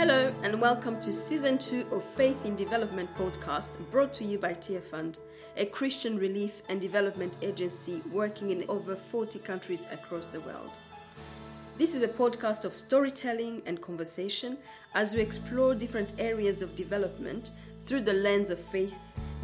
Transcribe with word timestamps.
Hello, 0.00 0.32
and 0.42 0.58
welcome 0.58 0.98
to 1.00 1.12
season 1.12 1.58
two 1.58 1.86
of 1.92 2.02
Faith 2.16 2.46
in 2.46 2.56
Development 2.56 3.06
podcast 3.18 3.78
brought 3.90 4.14
to 4.14 4.24
you 4.24 4.38
by 4.38 4.54
Tearfund, 4.54 5.18
a 5.58 5.66
Christian 5.66 6.18
relief 6.18 6.62
and 6.70 6.80
development 6.80 7.36
agency 7.42 8.00
working 8.10 8.48
in 8.48 8.64
over 8.70 8.96
40 8.96 9.40
countries 9.40 9.84
across 9.92 10.28
the 10.28 10.40
world. 10.40 10.78
This 11.76 11.94
is 11.94 12.00
a 12.00 12.08
podcast 12.08 12.64
of 12.64 12.74
storytelling 12.74 13.60
and 13.66 13.82
conversation 13.82 14.56
as 14.94 15.12
we 15.12 15.20
explore 15.20 15.74
different 15.74 16.14
areas 16.18 16.62
of 16.62 16.74
development 16.74 17.52
through 17.84 18.00
the 18.00 18.14
lens 18.14 18.48
of 18.48 18.58
faith, 18.58 18.96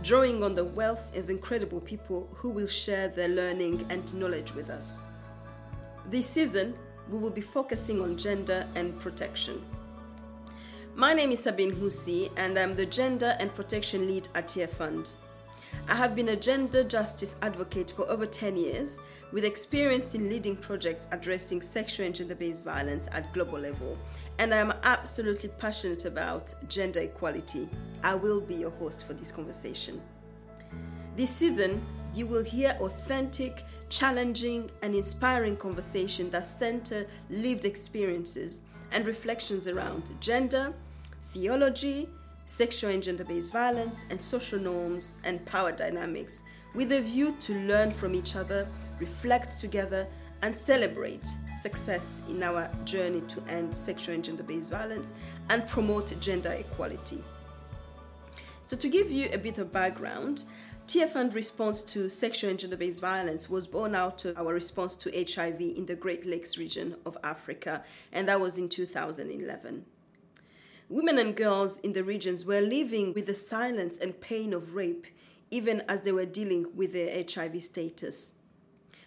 drawing 0.02 0.42
on 0.42 0.54
the 0.54 0.64
wealth 0.64 1.14
of 1.14 1.28
incredible 1.28 1.82
people 1.82 2.30
who 2.34 2.48
will 2.48 2.66
share 2.66 3.08
their 3.08 3.28
learning 3.28 3.84
and 3.90 4.14
knowledge 4.14 4.54
with 4.54 4.70
us. 4.70 5.04
This 6.08 6.26
season, 6.26 6.72
we 7.10 7.18
will 7.18 7.28
be 7.28 7.42
focusing 7.42 8.00
on 8.00 8.16
gender 8.16 8.66
and 8.74 8.98
protection. 8.98 9.62
My 10.98 11.12
name 11.12 11.30
is 11.30 11.42
Sabine 11.42 11.72
Husi, 11.72 12.30
and 12.38 12.58
I'm 12.58 12.74
the 12.74 12.86
Gender 12.86 13.36
and 13.38 13.52
Protection 13.52 14.06
Lead 14.06 14.28
at 14.34 14.48
Tearfund. 14.48 15.10
I 15.90 15.94
have 15.94 16.16
been 16.16 16.30
a 16.30 16.36
gender 16.36 16.82
justice 16.82 17.36
advocate 17.42 17.90
for 17.90 18.08
over 18.08 18.24
10 18.24 18.56
years, 18.56 18.98
with 19.30 19.44
experience 19.44 20.14
in 20.14 20.30
leading 20.30 20.56
projects 20.56 21.06
addressing 21.12 21.60
sexual 21.60 22.06
and 22.06 22.14
gender 22.14 22.34
based 22.34 22.64
violence 22.64 23.08
at 23.12 23.30
global 23.34 23.58
level, 23.58 23.98
and 24.38 24.54
I 24.54 24.56
am 24.56 24.72
absolutely 24.84 25.50
passionate 25.50 26.06
about 26.06 26.54
gender 26.70 27.00
equality. 27.00 27.68
I 28.02 28.14
will 28.14 28.40
be 28.40 28.54
your 28.54 28.70
host 28.70 29.06
for 29.06 29.12
this 29.12 29.30
conversation. 29.30 30.00
This 31.14 31.28
season, 31.28 31.84
you 32.14 32.26
will 32.26 32.42
hear 32.42 32.74
authentic, 32.80 33.64
challenging, 33.90 34.70
and 34.80 34.94
inspiring 34.94 35.58
conversation 35.58 36.30
that 36.30 36.46
center 36.46 37.06
lived 37.28 37.66
experiences 37.66 38.62
and 38.92 39.04
reflections 39.04 39.66
around 39.66 40.08
gender, 40.20 40.72
theology, 41.36 42.08
sexual 42.46 42.90
and 42.90 43.02
gender 43.02 43.24
based 43.24 43.52
violence, 43.52 44.04
and 44.08 44.18
social 44.18 44.58
norms 44.58 45.18
and 45.24 45.44
power 45.44 45.70
dynamics 45.70 46.42
with 46.74 46.92
a 46.92 47.00
view 47.00 47.36
to 47.40 47.54
learn 47.66 47.90
from 47.90 48.14
each 48.14 48.36
other, 48.36 48.66
reflect 48.98 49.58
together, 49.58 50.06
and 50.40 50.56
celebrate 50.56 51.24
success 51.60 52.22
in 52.30 52.42
our 52.42 52.70
journey 52.84 53.20
to 53.22 53.42
end 53.48 53.74
sexual 53.74 54.14
and 54.14 54.24
gender 54.24 54.42
based 54.42 54.70
violence 54.70 55.12
and 55.50 55.66
promote 55.68 56.18
gender 56.20 56.52
equality. 56.52 57.22
So, 58.66 58.76
to 58.76 58.88
give 58.88 59.10
you 59.10 59.28
a 59.32 59.38
bit 59.38 59.58
of 59.58 59.70
background, 59.70 60.44
Fund 61.12 61.34
response 61.34 61.82
to 61.82 62.08
sexual 62.08 62.48
and 62.48 62.58
gender 62.58 62.76
based 62.76 63.00
violence 63.02 63.50
was 63.50 63.66
born 63.66 63.94
out 63.94 64.24
of 64.24 64.38
our 64.38 64.54
response 64.54 64.94
to 64.96 65.10
HIV 65.10 65.60
in 65.60 65.84
the 65.84 65.96
Great 65.96 66.24
Lakes 66.24 66.56
region 66.56 66.96
of 67.04 67.18
Africa, 67.22 67.82
and 68.12 68.26
that 68.28 68.40
was 68.40 68.56
in 68.56 68.68
2011. 68.70 69.84
Women 70.88 71.18
and 71.18 71.34
girls 71.34 71.78
in 71.78 71.94
the 71.94 72.04
regions 72.04 72.44
were 72.44 72.60
living 72.60 73.12
with 73.12 73.26
the 73.26 73.34
silence 73.34 73.98
and 73.98 74.20
pain 74.20 74.52
of 74.52 74.74
rape, 74.74 75.06
even 75.50 75.82
as 75.88 76.02
they 76.02 76.12
were 76.12 76.26
dealing 76.26 76.66
with 76.76 76.92
their 76.92 77.24
HIV 77.28 77.62
status. 77.62 78.34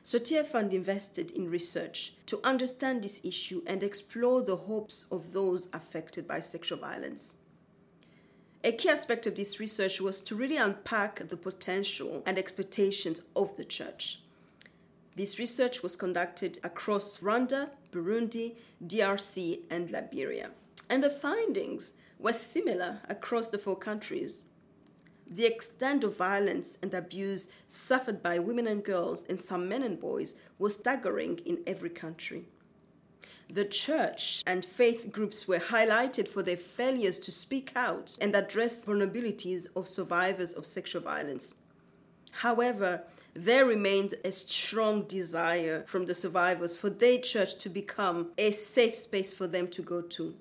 So, 0.04 0.20
Fund 0.44 0.74
invested 0.74 1.32
in 1.32 1.50
research 1.50 2.16
to 2.26 2.40
understand 2.44 3.02
this 3.02 3.22
issue 3.24 3.62
and 3.66 3.82
explore 3.82 4.42
the 4.42 4.56
hopes 4.56 5.06
of 5.12 5.32
those 5.32 5.70
affected 5.72 6.28
by 6.28 6.40
sexual 6.40 6.80
violence. 6.80 7.38
A 8.64 8.74
key 8.74 8.90
aspect 8.90 9.26
of 9.26 9.36
this 9.36 9.60
research 9.62 10.02
was 10.02 10.20
to 10.22 10.36
really 10.36 10.58
unpack 10.58 11.30
the 11.30 11.38
potential 11.38 12.24
and 12.26 12.38
expectations 12.38 13.22
of 13.36 13.56
the 13.56 13.64
church. 13.64 14.22
This 15.16 15.40
research 15.40 15.82
was 15.82 15.96
conducted 15.96 16.60
across 16.64 17.20
Rwanda, 17.20 17.70
Burundi, 17.94 18.56
DRC, 18.86 19.60
and 19.70 19.90
Liberia. 19.92 20.50
And 20.90 21.04
the 21.04 21.10
findings 21.10 21.94
were 22.18 22.34
similar 22.34 23.02
across 23.08 23.50
the 23.50 23.58
four 23.58 23.78
countries. 23.78 24.48
The 25.28 25.46
extent 25.46 26.04
of 26.04 26.18
violence 26.18 26.80
and 26.82 26.94
abuse 26.94 27.50
suffered 27.68 28.24
by 28.24 28.40
women 28.40 28.66
and 28.66 28.84
girls 28.84 29.26
and 29.26 29.40
some 29.40 29.70
men 29.70 29.84
and 29.84 30.00
boys 30.00 30.36
was 30.58 30.74
staggering 30.74 31.38
in 31.46 31.60
every 31.68 31.92
country. 31.92 32.46
The 33.52 33.66
church 33.66 34.44
and 34.46 34.66
faith 34.66 35.12
groups 35.12 35.48
were 35.48 35.60
highlighted 35.60 36.28
for 36.28 36.44
their 36.44 36.58
failures 36.58 37.20
to 37.20 37.32
speak 37.32 37.72
out 37.76 38.18
and 38.22 38.36
address 38.36 38.86
vulnerabilities 38.86 39.68
of 39.76 39.88
survivors 39.88 40.54
of 40.54 40.66
sexual 40.66 41.02
violence. 41.02 41.58
However, 42.32 43.04
there 43.34 43.66
remained 43.66 44.16
a 44.24 44.32
strong 44.32 45.04
desire 45.04 45.84
from 45.88 46.06
the 46.06 46.16
survivors 46.16 46.78
for 46.78 46.90
their 46.90 47.20
church 47.20 47.56
to 47.60 47.70
become 47.70 48.32
a 48.38 48.52
safe 48.52 48.96
space 48.96 49.34
for 49.34 49.48
them 49.48 49.68
to 49.70 49.82
go 49.82 50.02
to. 50.02 50.36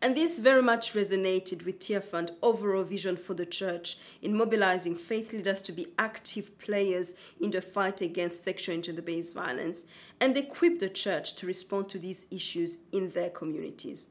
And 0.00 0.16
this 0.16 0.38
very 0.38 0.62
much 0.62 0.92
resonated 0.92 1.64
with 1.64 1.80
Tearfund 1.80 2.30
overall 2.40 2.84
vision 2.84 3.16
for 3.16 3.34
the 3.34 3.46
church 3.46 3.98
in 4.22 4.36
mobilizing 4.36 4.94
faith 4.94 5.32
leaders 5.32 5.60
to 5.62 5.72
be 5.72 5.88
active 5.98 6.56
players 6.58 7.14
in 7.40 7.50
the 7.50 7.60
fight 7.60 8.00
against 8.00 8.44
sexual 8.44 8.76
and 8.76 8.84
gender 8.84 9.02
based 9.02 9.34
violence 9.34 9.86
and 10.20 10.36
equip 10.36 10.78
the 10.78 10.88
church 10.88 11.34
to 11.36 11.46
respond 11.46 11.88
to 11.88 11.98
these 11.98 12.28
issues 12.30 12.78
in 12.92 13.10
their 13.10 13.30
communities. 13.30 14.08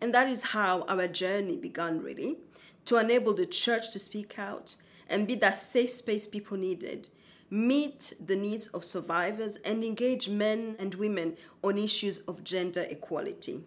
And 0.00 0.14
that 0.14 0.28
is 0.28 0.42
how 0.42 0.82
our 0.82 1.08
journey 1.08 1.56
began, 1.56 2.00
really, 2.00 2.38
to 2.84 2.98
enable 2.98 3.34
the 3.34 3.46
church 3.46 3.92
to 3.92 3.98
speak 3.98 4.38
out 4.38 4.76
and 5.08 5.26
be 5.26 5.34
that 5.36 5.58
safe 5.58 5.90
space 5.90 6.28
people 6.28 6.56
needed, 6.56 7.08
meet 7.50 8.12
the 8.24 8.36
needs 8.36 8.68
of 8.68 8.84
survivors, 8.84 9.56
and 9.64 9.82
engage 9.82 10.28
men 10.28 10.76
and 10.78 10.94
women 10.94 11.36
on 11.62 11.76
issues 11.76 12.18
of 12.20 12.44
gender 12.44 12.86
equality. 12.88 13.62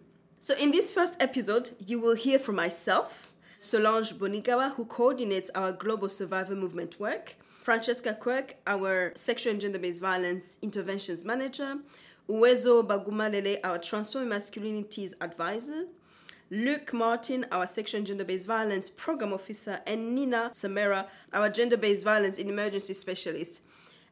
So, 0.46 0.54
in 0.54 0.70
this 0.70 0.92
first 0.92 1.16
episode, 1.18 1.70
you 1.84 1.98
will 1.98 2.14
hear 2.14 2.38
from 2.38 2.54
myself, 2.54 3.32
Solange 3.56 4.12
Bonigawa, 4.14 4.76
who 4.76 4.84
coordinates 4.84 5.50
our 5.56 5.72
global 5.72 6.08
survivor 6.08 6.54
movement 6.54 7.00
work, 7.00 7.34
Francesca 7.64 8.14
Quirk, 8.14 8.54
our 8.64 9.12
sexual 9.16 9.54
and 9.54 9.60
gender 9.60 9.80
based 9.80 10.00
violence 10.00 10.58
interventions 10.62 11.24
manager, 11.24 11.78
Uwezo 12.28 12.86
Bagumalele, 12.86 13.58
our 13.64 13.78
transforming 13.78 14.30
masculinities 14.30 15.14
advisor, 15.20 15.86
Luke 16.52 16.92
Martin, 16.92 17.44
our 17.50 17.66
sexual 17.66 17.98
and 17.98 18.06
gender 18.06 18.22
based 18.22 18.46
violence 18.46 18.88
program 18.88 19.32
officer, 19.32 19.80
and 19.84 20.14
Nina 20.14 20.50
Samera, 20.52 21.08
our 21.32 21.48
gender 21.48 21.76
based 21.76 22.04
violence 22.04 22.38
in 22.38 22.48
emergency 22.48 22.94
specialist. 22.94 23.62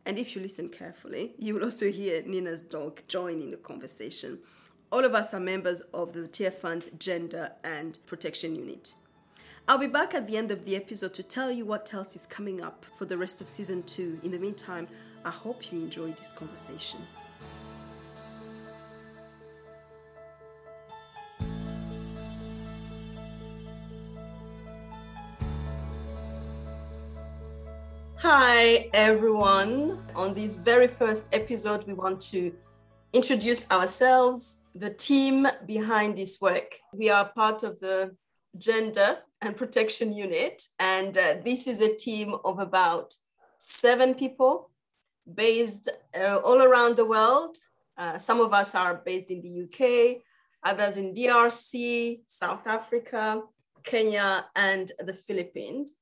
And 0.05 0.19
if 0.19 0.34
you 0.34 0.43
listen 0.43 0.69
carefully, 0.69 1.34
you 1.39 1.55
will 1.55 1.62
also 1.62 1.93
hear 1.93 2.25
Nina's 2.27 2.61
dog 2.61 3.03
join 3.06 3.41
in 3.41 3.53
the 3.53 3.56
conversation. 3.56 4.41
All 4.93 5.05
of 5.05 5.15
us 5.15 5.34
are 5.34 5.41
members 5.41 5.81
of 5.93 6.12
the 6.12 6.21
Tearfund 6.21 6.99
Gender 6.99 7.50
and 7.65 7.99
Protection 8.06 8.55
Unit. 8.55 8.95
I'll 9.67 9.78
be 9.78 9.87
back 9.87 10.15
at 10.15 10.28
the 10.28 10.37
end 10.37 10.50
of 10.50 10.65
the 10.65 10.77
episode 10.77 11.15
to 11.15 11.22
tell 11.22 11.50
you 11.50 11.65
what 11.65 11.93
else 11.93 12.15
is 12.15 12.27
coming 12.27 12.62
up 12.62 12.84
for 12.97 13.05
the 13.05 13.19
rest 13.19 13.41
of 13.41 13.49
season 13.49 13.83
two. 13.83 14.21
In 14.22 14.31
the 14.31 14.39
meantime, 14.39 14.87
I 15.25 15.31
hope 15.31 15.72
you 15.72 15.81
enjoy 15.81 16.12
this 16.12 16.33
conversation. 16.33 17.00
Hi, 28.16 28.89
everyone. 28.93 30.03
On 30.15 30.34
this 30.34 30.56
very 30.56 30.89
first 30.89 31.28
episode, 31.33 31.87
we 31.87 31.95
want 31.95 32.21
to 32.33 32.55
introduce 33.12 33.69
ourselves, 33.71 34.56
the 34.75 34.91
team 34.91 35.47
behind 35.67 36.17
this 36.17 36.41
work. 36.41 36.79
We 36.93 37.09
are 37.09 37.29
part 37.29 37.62
of 37.62 37.79
the 37.81 38.17
Gender 38.59 39.19
and 39.41 39.57
Protection 39.57 40.12
Unit, 40.12 40.67
and 40.79 41.17
uh, 41.17 41.37
this 41.45 41.67
is 41.67 41.81
a 41.81 41.95
team 41.95 42.35
of 42.45 42.59
about 42.59 43.15
seven 43.59 44.15
people 44.15 44.71
based 45.33 45.89
uh, 46.19 46.37
all 46.37 46.63
around 46.63 46.97
the 46.97 47.04
world. 47.04 47.57
Uh, 47.97 48.19
some 48.19 48.41
of 48.41 48.53
us 48.53 48.75
are 48.75 49.03
based 49.04 49.31
in 49.31 49.41
the 49.43 49.65
UK, 49.65 50.22
others 50.63 50.97
in 50.97 51.15
DRC, 51.15 52.21
South 52.27 52.66
Africa, 52.66 53.43
Kenya, 53.84 54.47
and 54.57 54.91
the 54.98 55.15
Philippines. 55.15 55.95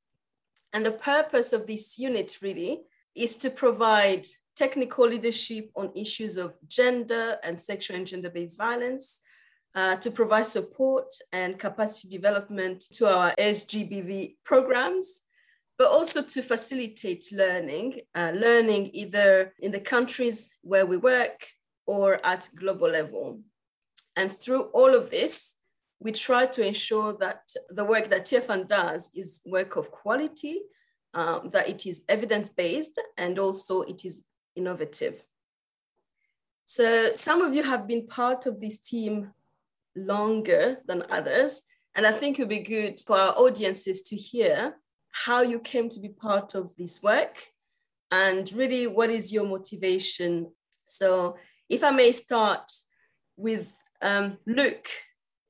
And 0.73 0.87
the 0.87 0.93
purpose 0.93 1.53
of 1.53 1.67
this 1.67 1.99
unit 1.99 2.39
really 2.41 2.83
is 3.15 3.37
to 3.37 3.51
provide 3.51 4.27
technical 4.57 5.09
leadership 5.09 5.71
on 5.75 5.91
issues 5.95 6.37
of 6.37 6.57
gender 6.69 7.39
and 7.43 7.59
sexual 7.59 7.97
and 7.97 8.07
gender 8.07 8.31
based 8.31 8.59
violence, 8.59 9.21
uh, 9.75 9.97
to 9.97 10.11
provide 10.11 10.47
support 10.47 11.07
and 11.33 11.59
capacity 11.59 12.09
development 12.09 12.85
to 12.93 13.07
our 13.07 13.35
SGBV 13.39 14.37
programs, 14.45 15.23
but 15.79 15.89
also 15.89 16.23
to 16.23 16.43
facilitate 16.43 17.33
learning, 17.33 18.01
uh, 18.15 18.33
learning 18.35 18.91
either 18.93 19.55
in 19.61 19.73
the 19.73 19.81
countries 19.81 20.51
where 20.63 20.87
we 20.87 20.97
work 20.97 21.49
or 21.87 22.25
at 22.25 22.49
global 22.55 22.89
level. 22.89 23.41
And 24.17 24.31
through 24.31 24.65
all 24.75 24.95
of 24.95 25.11
this, 25.11 25.55
we 26.01 26.13
try 26.13 26.47
to 26.47 26.67
ensure 26.67 27.15
that 27.15 27.43
the 27.71 27.85
work 27.85 28.11
that 28.11 28.29
Fund 28.47 28.69
does 28.69 29.11
is 29.15 29.41
work 29.47 29.77
of 29.77 29.91
quality, 29.91 30.61
um, 31.15 31.51
that 31.53 31.69
it 31.69 31.87
is 31.87 32.03
evidence-based, 32.09 33.01
and 33.17 33.39
also 33.39 33.83
it 33.83 34.05
is 34.05 34.23
innovative. 34.57 35.25
So 36.67 37.15
some 37.15 37.43
of 37.43 37.55
you 37.55 37.63
have 37.63 37.87
been 37.87 38.07
part 38.07 38.47
of 38.47 38.61
this 38.61 38.79
team 38.79 39.33
longer 39.95 40.79
than 40.87 41.05
others. 41.11 41.63
And 41.95 42.07
I 42.07 42.13
think 42.13 42.39
it 42.39 42.43
would 42.43 42.49
be 42.49 42.61
good 42.61 43.01
for 43.01 43.17
our 43.19 43.35
audiences 43.35 44.03
to 44.03 44.17
hear 44.17 44.77
how 45.11 45.43
you 45.43 45.61
came 45.61 45.89
to 45.91 46.01
be 46.01 46.09
part 46.09 46.55
of 46.55 46.75
this 46.77 47.03
work 47.03 47.37
and 48.11 48.51
really 48.53 48.87
what 48.87 49.11
is 49.11 49.33
your 49.33 49.47
motivation. 49.47 50.51
So, 50.87 51.37
if 51.69 51.83
I 51.83 51.91
may 51.91 52.13
start 52.13 52.71
with 53.37 53.69
um, 54.03 54.39
Luke, 54.47 54.89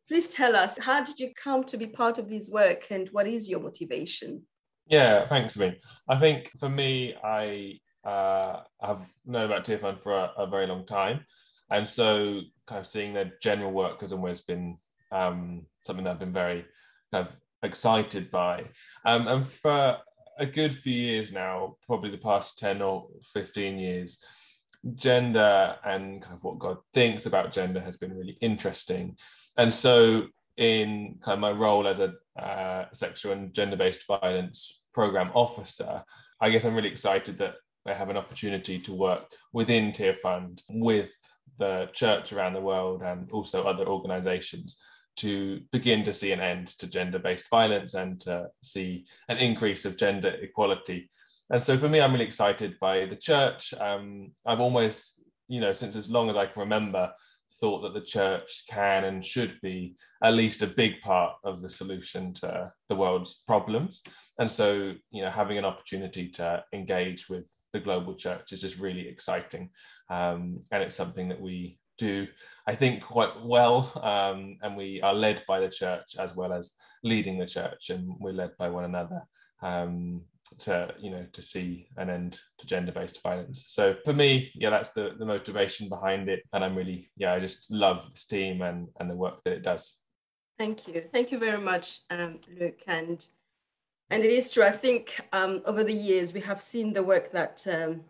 please 0.09 0.29
tell 0.29 0.55
us 0.55 0.79
how 0.79 1.03
did 1.03 1.19
you 1.19 1.33
come 1.35 1.65
to 1.65 1.77
be 1.77 1.87
part 1.87 2.19
of 2.19 2.29
this 2.29 2.49
work 2.51 2.87
and 2.91 3.09
what 3.11 3.27
is 3.27 3.49
your 3.49 3.61
motivation? 3.61 4.43
Yeah, 4.87 5.27
thanks, 5.27 5.57
me. 5.57 5.79
I 6.09 6.17
think 6.17 6.51
for 6.59 6.69
me, 6.69 7.15
I 7.23 7.81
uh, 8.05 8.61
have 8.81 9.07
known 9.25 9.47
about 9.47 9.65
Tearfund 9.65 10.01
for 10.01 10.13
a, 10.13 10.33
a, 10.37 10.47
very 10.47 10.67
long 10.67 10.85
time. 10.85 11.21
And 11.71 11.87
so, 11.87 12.41
kind 12.67 12.81
of 12.81 12.87
seeing 12.87 13.15
their 13.15 13.33
general 13.41 13.73
work 13.73 14.01
has 14.01 14.13
always 14.13 14.41
been 14.41 14.79
um, 15.13 15.67
something 15.83 16.05
that 16.05 16.13
I've 16.13 16.19
been 16.19 16.33
very 16.33 16.65
kind 17.13 17.27
of 17.27 17.37
excited 17.63 18.31
by. 18.31 18.65
Um, 19.05 19.29
and 19.29 19.47
for 19.47 19.99
a 20.39 20.47
good 20.47 20.75
few 20.75 20.93
years 20.93 21.33
now, 21.33 21.77
probably 21.87 22.11
the 22.11 22.19
past 22.19 22.59
10 22.59 22.83
or 22.83 23.09
15 23.33 23.79
years, 23.79 24.19
gender 24.95 25.77
and 25.85 26.21
kind 26.21 26.35
of 26.35 26.43
what 26.43 26.59
God 26.59 26.79
thinks 26.93 27.27
about 27.27 27.53
gender 27.53 27.81
has 27.81 27.97
been 27.97 28.17
really 28.17 28.37
interesting. 28.41 29.17
And 29.57 29.73
so, 29.73 30.27
in 30.57 31.19
kind 31.23 31.35
of 31.35 31.41
my 31.41 31.53
role 31.53 31.87
as 31.87 32.01
a 32.01 32.15
uh, 32.41 32.87
sexual 32.93 33.33
and 33.33 33.55
gender 33.55 33.77
based 33.77 34.07
violence 34.07 34.83
program 34.93 35.31
officer, 35.35 36.03
I 36.41 36.51
guess 36.51 36.65
I'm 36.65 36.75
really 36.75 36.91
excited 36.91 37.39
that 37.39 37.55
I 37.87 37.95
have 37.95 38.11
an 38.11 38.17
opportunity 38.17 38.79
to 38.81 38.95
work 38.95 39.33
within 39.53 39.93
Tearfund 39.93 40.63
with 40.69 41.13
the 41.59 41.89
church 41.93 42.33
around 42.33 42.55
the 42.55 42.61
world 42.61 43.03
and 43.03 43.31
also 43.33 43.65
other 43.65 43.87
organizations 43.87 44.79
to 45.17 45.61
begin 45.73 46.03
to 46.05 46.15
see 46.15 46.33
an 46.33 46.41
end 46.41 46.69
to 46.79 46.87
gender 46.87 47.19
based 47.19 47.49
violence 47.51 47.95
and 47.95 48.21
to 48.21 48.47
see 48.63 49.05
an 49.29 49.37
increase 49.39 49.85
of 49.85 49.97
gender 49.97 50.37
equality. 50.41 51.11
And 51.51 51.63
so 51.63 51.77
for 51.77 51.89
me, 51.89 52.01
I'm 52.01 52.13
really 52.13 52.25
excited 52.25 52.77
by 52.81 53.05
the 53.05 53.17
church. 53.17 53.75
Um, 53.75 54.33
I've 54.47 54.61
almost, 54.61 55.23
you 55.49 55.61
know, 55.61 55.73
since 55.73 55.97
as 55.97 56.11
long 56.11 56.31
as 56.31 56.37
I 56.37 56.47
can 56.47 56.61
remember, 56.61 57.13
thought 57.61 57.81
that 57.83 57.95
the 57.95 58.01
church 58.01 58.65
can 58.69 59.05
and 59.05 59.25
should 59.25 59.59
be 59.63 59.95
at 60.23 60.35
least 60.35 60.63
a 60.63 60.67
big 60.67 61.01
part 61.03 61.35
of 61.45 61.63
the 61.63 61.69
solution 61.69 62.33
to 62.35 62.71
the 62.89 62.97
world's 62.97 63.43
problems. 63.47 64.03
And 64.39 64.51
so, 64.51 64.95
you 65.11 65.23
know, 65.23 65.31
having 65.31 65.59
an 65.59 65.65
opportunity 65.65 66.29
to 66.31 66.65
engage 66.73 67.29
with 67.29 67.51
the 67.73 67.81
global 67.81 68.15
church 68.15 68.53
is 68.53 68.61
just 68.61 68.79
really 68.79 69.09
exciting. 69.09 69.71
Um, 70.11 70.61
and 70.71 70.83
it's 70.83 70.97
something 70.97 71.29
that 71.29 71.41
we 71.41 71.79
do, 71.99 72.27
I 72.67 72.75
think, 72.75 73.03
quite 73.03 73.45
well. 73.45 73.93
Um, 74.03 74.57
and 74.63 74.77
we 74.77 75.01
are 75.03 75.15
led 75.15 75.45
by 75.47 75.61
the 75.61 75.69
church 75.69 76.17
as 76.19 76.35
well 76.35 76.53
as 76.53 76.75
leading 77.05 77.39
the 77.39 77.47
church, 77.47 77.91
and 77.91 78.15
we're 78.19 78.33
led 78.33 78.57
by 78.59 78.69
one 78.69 78.85
another. 78.85 79.23
Um, 79.63 80.23
to 80.59 80.95
you 81.01 81.11
know 81.11 81.27
to 81.33 81.43
see 81.43 81.87
an 81.97 82.11
end 82.11 82.39
to 82.59 82.67
gender-based 82.67 83.23
violence. 83.23 83.65
So 83.69 83.97
for 84.05 84.13
me 84.13 84.51
yeah 84.55 84.71
that's 84.71 84.91
the 84.91 85.15
the 85.19 85.27
motivation 85.27 85.89
behind 85.89 86.29
it. 86.29 86.43
And 86.53 86.65
i'm 86.65 86.77
really 86.77 87.11
yeah 87.17 87.33
i 87.35 87.41
just 87.41 87.71
love 87.71 88.09
this 88.11 88.27
team 88.27 88.63
and 88.63 88.89
and 88.99 89.11
the 89.11 89.17
work 89.17 89.43
that 89.45 89.53
it 89.55 89.63
does. 89.63 89.99
Thank 90.59 90.87
you. 90.87 91.05
Thank 91.13 91.33
you 91.33 91.39
very 91.39 91.61
much 91.61 92.01
um, 92.11 92.41
luke. 92.59 92.83
And 92.87 93.27
and 94.11 94.23
it 94.23 94.31
is 94.31 94.53
true. 94.53 94.65
I 94.65 94.73
think 94.73 95.21
um, 95.33 95.63
over 95.65 95.83
the 95.83 95.95
years 95.95 96.35
we 96.35 96.41
have 96.41 96.61
seen 96.61 96.93
the 96.93 97.03
work 97.03 97.33
that 97.33 97.65
um, 97.67 98.03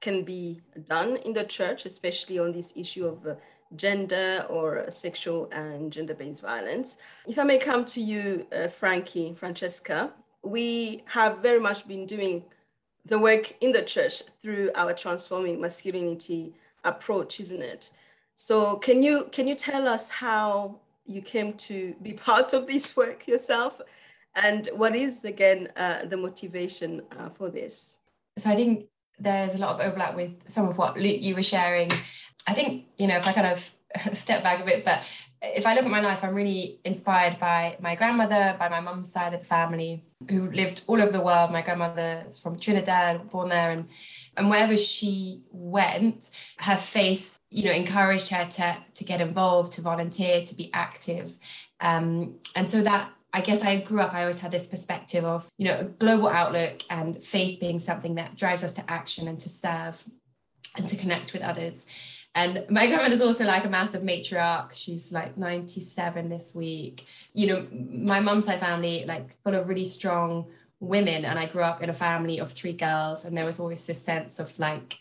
can 0.00 0.24
be 0.24 0.62
done 0.88 1.16
in 1.18 1.34
the 1.34 1.44
church, 1.44 1.84
especially 1.84 2.38
on 2.38 2.52
this 2.52 2.72
issue 2.76 3.06
of 3.06 3.26
uh, 3.26 3.34
gender 3.76 4.46
or 4.48 4.86
sexual 4.90 5.48
and 5.52 5.92
gender-based 5.92 6.42
violence. 6.42 6.96
If 7.26 7.38
I 7.38 7.44
may 7.44 7.58
come 7.58 7.84
to 7.86 8.00
you, 8.00 8.46
uh, 8.56 8.68
Frankie, 8.68 9.34
Francesca, 9.34 10.12
we 10.44 11.02
have 11.06 11.38
very 11.38 11.60
much 11.60 11.86
been 11.86 12.06
doing 12.06 12.44
the 13.04 13.18
work 13.18 13.54
in 13.60 13.72
the 13.72 13.82
church 13.82 14.22
through 14.40 14.70
our 14.74 14.92
transforming 14.92 15.60
masculinity 15.60 16.54
approach, 16.84 17.40
isn't 17.40 17.62
it? 17.62 17.90
So 18.34 18.76
can 18.76 19.02
you 19.02 19.28
can 19.30 19.46
you 19.46 19.54
tell 19.54 19.86
us 19.86 20.08
how 20.08 20.76
you 21.06 21.22
came 21.22 21.54
to 21.54 21.94
be 22.02 22.12
part 22.28 22.52
of 22.52 22.66
this 22.66 22.96
work 22.96 23.26
yourself, 23.26 23.80
and 24.34 24.68
what 24.74 24.96
is 24.96 25.24
again 25.24 25.68
uh, 25.76 26.04
the 26.06 26.16
motivation 26.16 27.02
uh, 27.18 27.28
for 27.28 27.50
this? 27.50 27.98
So 28.38 28.50
I 28.50 28.56
think 28.56 28.86
there's 29.18 29.54
a 29.54 29.58
lot 29.58 29.80
of 29.80 29.86
overlap 29.86 30.16
with 30.16 30.50
some 30.50 30.68
of 30.68 30.76
what 30.76 30.98
Luke 30.98 31.22
you 31.22 31.34
were 31.34 31.42
sharing. 31.42 31.90
I 32.46 32.52
think, 32.52 32.86
you 32.98 33.06
know, 33.06 33.16
if 33.16 33.26
I 33.28 33.32
kind 33.32 33.46
of 33.46 33.72
step 34.12 34.42
back 34.42 34.60
a 34.60 34.64
bit, 34.64 34.84
but 34.84 35.02
if 35.42 35.66
I 35.66 35.74
look 35.74 35.84
at 35.84 35.90
my 35.90 36.00
life, 36.00 36.20
I'm 36.22 36.34
really 36.34 36.80
inspired 36.84 37.38
by 37.38 37.76
my 37.80 37.94
grandmother, 37.94 38.56
by 38.58 38.68
my 38.68 38.80
mum's 38.80 39.12
side 39.12 39.34
of 39.34 39.40
the 39.40 39.46
family, 39.46 40.04
who 40.30 40.50
lived 40.50 40.82
all 40.86 41.00
over 41.00 41.12
the 41.12 41.20
world. 41.20 41.50
My 41.50 41.62
grandmother 41.62 42.24
is 42.26 42.38
from 42.38 42.58
Trinidad, 42.58 43.30
born 43.30 43.48
there, 43.48 43.70
and 43.70 43.88
and 44.36 44.48
wherever 44.48 44.76
she 44.76 45.42
went, 45.50 46.30
her 46.58 46.76
faith, 46.76 47.38
you 47.50 47.64
know, 47.64 47.72
encouraged 47.72 48.28
her 48.28 48.46
to 48.46 48.76
to 48.94 49.04
get 49.04 49.20
involved, 49.20 49.72
to 49.72 49.82
volunteer, 49.82 50.44
to 50.44 50.54
be 50.54 50.70
active, 50.72 51.36
um, 51.80 52.38
and 52.56 52.68
so 52.68 52.82
that 52.82 53.10
I 53.34 53.40
guess 53.40 53.62
I 53.62 53.80
grew 53.80 54.00
up, 54.00 54.14
I 54.14 54.20
always 54.20 54.38
had 54.38 54.52
this 54.52 54.68
perspective 54.68 55.24
of, 55.24 55.48
you 55.58 55.66
know, 55.66 55.80
a 55.80 55.84
global 55.84 56.28
outlook 56.28 56.82
and 56.88 57.22
faith 57.22 57.58
being 57.58 57.80
something 57.80 58.14
that 58.14 58.36
drives 58.36 58.62
us 58.62 58.74
to 58.74 58.88
action 58.88 59.26
and 59.26 59.40
to 59.40 59.48
serve 59.48 60.04
and 60.76 60.88
to 60.88 60.96
connect 60.96 61.32
with 61.32 61.42
others. 61.42 61.86
And 62.34 62.64
my 62.68 62.86
grandmother's 62.86 63.20
also 63.20 63.44
like 63.44 63.64
a 63.64 63.68
massive 63.68 64.02
matriarch. 64.02 64.72
She's 64.72 65.12
like 65.12 65.38
97 65.38 66.28
this 66.28 66.54
week. 66.54 67.06
You 67.32 67.46
know, 67.46 67.66
my 67.70 68.18
mum's 68.18 68.46
side 68.46 68.58
family, 68.58 69.04
like 69.06 69.40
full 69.42 69.54
of 69.54 69.68
really 69.68 69.84
strong 69.84 70.46
women. 70.80 71.24
And 71.24 71.38
I 71.38 71.46
grew 71.46 71.62
up 71.62 71.80
in 71.80 71.90
a 71.90 71.94
family 71.94 72.38
of 72.40 72.50
three 72.50 72.72
girls. 72.72 73.24
And 73.24 73.36
there 73.36 73.46
was 73.46 73.60
always 73.60 73.86
this 73.86 74.02
sense 74.02 74.40
of 74.40 74.58
like, 74.58 74.98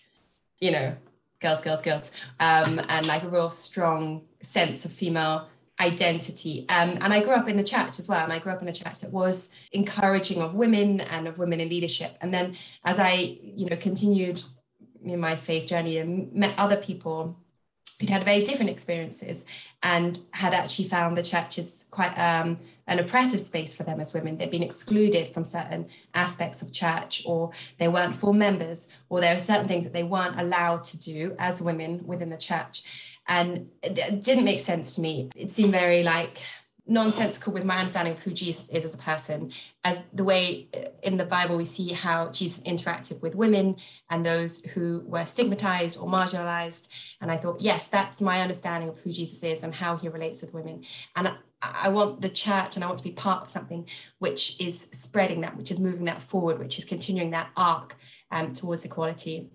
you 0.60 0.72
know, 0.72 0.96
girls, 1.42 1.60
girls, 1.60 1.82
girls. 1.82 2.12
Um, 2.40 2.80
and 2.88 3.08
like 3.08 3.24
a 3.24 3.30
real 3.30 3.50
strong 3.50 4.26
sense 4.44 4.86
of 4.86 4.92
female 4.92 5.48
identity. 5.80 6.68
Um, 6.70 7.00
and 7.02 7.12
I 7.12 7.24
grew 7.24 7.34
up 7.34 7.50
in 7.50 7.58
the 7.58 7.64
church 7.64 7.98
as 7.98 8.08
well. 8.08 8.24
And 8.24 8.32
I 8.32 8.38
grew 8.38 8.52
up 8.52 8.62
in 8.62 8.68
a 8.68 8.74
church 8.74 9.02
that 9.02 9.12
was 9.12 9.50
encouraging 9.72 10.40
of 10.40 10.54
women 10.54 11.02
and 11.02 11.28
of 11.28 11.40
women 11.40 11.60
in 11.60 11.70
leadership. 11.70 12.16
And 12.22 12.32
then 12.32 12.56
as 12.86 13.00
I, 13.00 13.40
you 13.42 13.66
know, 13.66 13.76
continued 13.76 14.44
in 15.04 15.20
my 15.20 15.36
faith 15.36 15.68
journey 15.68 15.98
and 15.98 16.32
met 16.34 16.58
other 16.58 16.78
people 16.78 17.40
who'd 18.00 18.10
had 18.10 18.26
very 18.26 18.44
different 18.44 18.72
experiences 18.72 19.46
and 19.82 20.20
had 20.32 20.54
actually 20.54 20.88
found 20.88 21.16
the 21.16 21.24
church 21.24 21.58
is 21.58 21.86
quite 21.92 22.18
um, 22.18 22.58
an 22.88 23.00
oppressive 23.00 23.40
space 23.40 23.76
for 23.76 23.84
them 23.84 24.00
as 24.00 24.14
women. 24.14 24.38
They'd 24.38 24.50
been 24.50 24.64
excluded 24.64 25.28
from 25.28 25.46
certain 25.46 25.88
aspects 26.14 26.62
of 26.62 26.74
church, 26.74 27.24
or 27.26 27.52
they 27.78 27.88
weren't 27.88 28.16
full 28.16 28.34
members, 28.34 28.90
or 29.10 29.22
there 29.22 29.36
were 29.36 29.44
certain 29.44 29.68
things 29.68 29.84
that 29.84 29.94
they 29.94 30.04
weren't 30.04 30.40
allowed 30.40 30.84
to 30.86 30.98
do 31.00 31.36
as 31.40 31.62
women 31.62 32.06
within 32.06 32.30
the 32.30 32.38
church 32.38 32.84
and 33.28 33.70
it 33.82 34.24
didn't 34.24 34.44
make 34.44 34.60
sense 34.60 34.96
to 34.96 35.02
me. 35.02 35.30
It 35.36 35.52
seemed 35.52 35.72
very 35.72 36.04
like 36.04 36.40
nonsensical 36.86 37.54
with 37.54 37.64
my 37.64 37.78
understanding 37.78 38.14
of 38.14 38.20
who 38.20 38.32
Jesus 38.32 38.70
is 38.70 38.84
as 38.84 38.94
a 38.94 38.98
person, 38.98 39.52
as 39.84 40.02
the 40.12 40.24
way 40.24 40.68
uh, 40.76 40.90
in 41.02 41.18
the 41.18 41.24
Bible 41.24 41.56
we 41.56 41.66
see 41.66 41.94
how 41.94 42.30
Jesus 42.30 42.60
interacted 42.66 43.22
with 43.22 43.36
women 43.36 43.78
and 44.10 44.26
those 44.26 44.64
who 44.66 45.02
were 45.06 45.26
stigmatized 45.26 45.98
or 45.98 46.08
marginalized. 46.08 46.90
And 47.22 47.32
I 47.32 47.38
thought, 47.38 47.62
yes, 47.62 47.88
that's 47.88 48.20
my 48.20 48.42
understanding 48.42 48.90
of 48.90 49.00
who 49.00 49.12
Jesus 49.12 49.44
is 49.44 49.64
and 49.64 49.74
how 49.74 49.96
he 49.96 50.10
relates 50.10 50.42
with 50.42 50.54
women. 50.54 50.84
And 51.16 51.30
I, 51.30 51.36
I 51.62 51.90
want 51.90 52.22
the 52.22 52.30
church 52.30 52.76
and 52.76 52.84
I 52.84 52.88
want 52.88 52.98
to 52.98 53.04
be 53.04 53.12
part 53.12 53.44
of 53.44 53.50
something 53.50 53.88
which 54.20 54.60
is 54.60 54.90
spreading 54.92 55.42
that, 55.42 55.56
which 55.56 55.72
is 55.72 55.80
moving 55.80 56.06
that 56.06 56.22
forward, 56.22 56.60
which 56.60 56.78
is 56.78 56.86
continuing 56.86 57.32
that 57.32 57.50
arc 57.56 57.96
um, 58.30 58.52
towards 58.52 58.84
equality. 58.84 59.52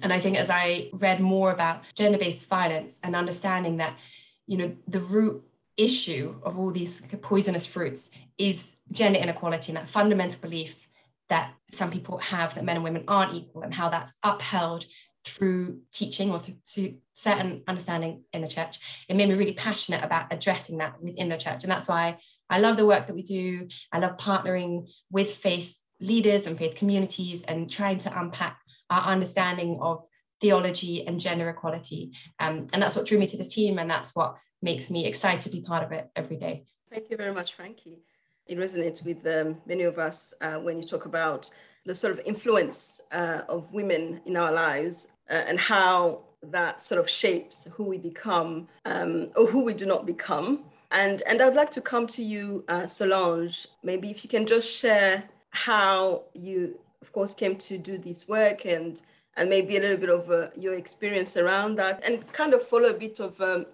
And 0.00 0.12
I 0.12 0.20
think 0.20 0.36
as 0.36 0.48
I 0.48 0.90
read 0.92 1.20
more 1.20 1.50
about 1.50 1.82
gender 1.94 2.18
based 2.18 2.48
violence 2.48 3.00
and 3.02 3.16
understanding 3.16 3.78
that, 3.78 3.98
you 4.46 4.56
know, 4.56 4.76
the 4.86 5.00
root 5.00 5.44
issue 5.82 6.36
of 6.42 6.58
all 6.58 6.70
these 6.70 7.00
poisonous 7.22 7.66
fruits 7.66 8.10
is 8.38 8.76
gender 8.90 9.18
inequality 9.18 9.72
and 9.72 9.76
that 9.76 9.88
fundamental 9.88 10.40
belief 10.40 10.88
that 11.28 11.54
some 11.70 11.90
people 11.90 12.18
have 12.18 12.54
that 12.54 12.64
men 12.64 12.76
and 12.76 12.84
women 12.84 13.04
aren't 13.08 13.34
equal 13.34 13.62
and 13.62 13.72
how 13.72 13.88
that's 13.88 14.12
upheld 14.22 14.84
through 15.24 15.80
teaching 15.92 16.30
or 16.32 16.40
through 16.40 16.96
certain 17.12 17.62
understanding 17.68 18.24
in 18.32 18.42
the 18.42 18.48
church. 18.48 19.04
It 19.08 19.16
made 19.16 19.28
me 19.28 19.34
really 19.34 19.54
passionate 19.54 20.02
about 20.02 20.32
addressing 20.32 20.78
that 20.78 21.00
within 21.00 21.28
the 21.28 21.38
church. 21.38 21.62
And 21.62 21.70
that's 21.70 21.88
why 21.88 22.18
i 22.50 22.58
love 22.58 22.76
the 22.76 22.84
work 22.84 23.06
that 23.06 23.14
we 23.14 23.22
do. 23.22 23.68
I 23.92 23.98
love 23.98 24.16
partnering 24.16 24.90
with 25.10 25.32
faith 25.34 25.78
leaders 26.00 26.46
and 26.46 26.58
faith 26.58 26.74
communities 26.74 27.42
and 27.42 27.70
trying 27.70 27.98
to 27.98 28.20
unpack 28.20 28.58
our 28.90 29.02
understanding 29.02 29.78
of 29.80 30.04
theology 30.40 31.06
and 31.06 31.20
gender 31.20 31.48
equality. 31.48 32.12
Um, 32.38 32.66
and 32.72 32.82
that's 32.82 32.96
what 32.96 33.06
drew 33.06 33.18
me 33.18 33.28
to 33.28 33.36
this 33.36 33.54
team, 33.54 33.78
and 33.78 33.88
that's 33.88 34.14
what 34.14 34.36
makes 34.62 34.90
me 34.90 35.06
excited 35.06 35.42
to 35.42 35.50
be 35.50 35.60
part 35.60 35.82
of 35.82 35.92
it 35.92 36.10
every 36.16 36.36
day. 36.36 36.64
Thank 36.90 37.10
you 37.10 37.16
very 37.16 37.32
much, 37.32 37.54
Frankie. 37.54 37.98
It 38.46 38.58
resonates 38.58 39.04
with 39.04 39.26
um, 39.26 39.58
many 39.66 39.82
of 39.82 39.98
us 39.98 40.34
uh, 40.40 40.54
when 40.54 40.78
you 40.78 40.86
talk 40.86 41.04
about 41.06 41.50
the 41.84 41.94
sort 41.94 42.12
of 42.12 42.20
influence 42.24 43.00
uh, 43.10 43.40
of 43.48 43.72
women 43.72 44.20
in 44.26 44.36
our 44.36 44.52
lives 44.52 45.08
uh, 45.30 45.34
and 45.34 45.58
how 45.58 46.20
that 46.42 46.82
sort 46.82 47.00
of 47.00 47.08
shapes 47.08 47.66
who 47.72 47.84
we 47.84 47.98
become 47.98 48.68
um, 48.84 49.30
or 49.36 49.46
who 49.46 49.64
we 49.64 49.74
do 49.74 49.86
not 49.86 50.06
become. 50.06 50.64
And, 50.90 51.22
and 51.22 51.40
I'd 51.40 51.54
like 51.54 51.70
to 51.72 51.80
come 51.80 52.06
to 52.08 52.22
you, 52.22 52.64
uh, 52.68 52.86
Solange. 52.86 53.66
Maybe 53.82 54.10
if 54.10 54.22
you 54.22 54.30
can 54.30 54.46
just 54.46 54.76
share 54.76 55.24
how 55.50 56.24
you, 56.34 56.78
of 57.00 57.12
course, 57.12 57.34
came 57.34 57.56
to 57.56 57.78
do 57.78 57.98
this 57.98 58.28
work 58.28 58.64
and 58.66 59.00
and 59.36 59.48
maybe 59.48 59.76
a 59.76 59.80
little 59.80 59.96
bit 59.96 60.10
of 60.10 60.30
uh, 60.30 60.48
your 60.56 60.74
experience 60.74 61.38
around 61.38 61.76
that, 61.76 62.04
and 62.04 62.30
kind 62.32 62.52
of 62.52 62.62
follow 62.62 62.90
a 62.90 62.94
bit 62.94 63.18
of 63.18 63.40
um, 63.40 63.64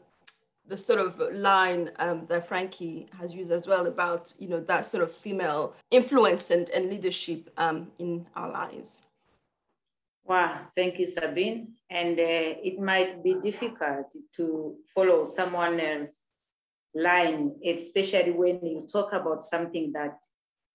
the 0.69 0.77
sort 0.77 1.01
of 1.01 1.19
line 1.33 1.91
um, 1.99 2.27
that 2.29 2.47
Frankie 2.47 3.09
has 3.19 3.35
used 3.35 3.51
as 3.51 3.67
well 3.67 3.87
about 3.87 4.33
you 4.39 4.49
know 4.49 4.61
that 4.61 4.87
sort 4.87 5.03
of 5.03 5.11
female 5.13 5.75
influence 5.91 6.51
and, 6.51 6.69
and 6.71 6.91
leadership 6.91 7.51
um, 7.57 7.89
in 7.99 8.27
our 8.37 8.51
lives. 8.51 9.01
Wow, 10.25 10.61
thank 10.77 10.99
you, 10.99 11.07
Sabine. 11.07 11.73
And 11.89 12.19
uh, 12.19 12.61
it 12.63 12.79
might 12.79 13.25
be 13.25 13.37
difficult 13.43 14.09
to 14.37 14.77
follow 14.95 15.25
someone 15.25 15.81
else's 15.81 16.19
line, 16.95 17.53
especially 17.65 18.33
when 18.33 18.65
you 18.65 18.87
talk 18.93 19.15
about 19.15 19.43
something 19.43 19.93
that 19.93 20.19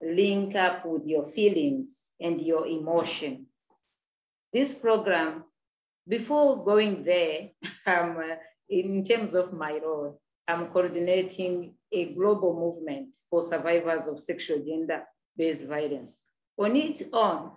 link 0.02 0.56
up 0.56 0.84
with 0.84 1.06
your 1.06 1.28
feelings 1.28 2.10
and 2.20 2.40
your 2.40 2.66
emotion. 2.66 3.46
This 4.52 4.74
program, 4.74 5.44
before 6.06 6.64
going 6.64 7.04
there, 7.04 7.50
um, 7.86 8.18
in 8.68 9.04
terms 9.04 9.34
of 9.34 9.52
my 9.52 9.78
role, 9.82 10.20
I'm 10.46 10.66
coordinating 10.68 11.74
a 11.92 12.12
global 12.12 12.54
movement 12.54 13.16
for 13.30 13.42
survivors 13.42 14.06
of 14.06 14.20
sexual 14.20 14.58
gender-based 14.58 15.66
violence. 15.66 16.24
On 16.58 16.74
its 16.76 17.02
own, 17.12 17.52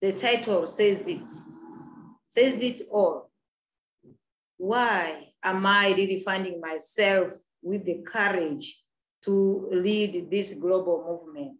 the 0.00 0.12
title 0.12 0.66
says 0.66 1.06
it, 1.06 1.30
says 2.26 2.60
it 2.60 2.82
all. 2.90 3.30
Why 4.56 5.28
am 5.42 5.66
I 5.66 5.88
really 5.88 6.20
finding 6.20 6.60
myself 6.60 7.32
with 7.62 7.84
the 7.84 8.02
courage 8.06 8.82
to 9.24 9.68
lead 9.70 10.30
this 10.30 10.54
global 10.54 11.04
movement? 11.06 11.58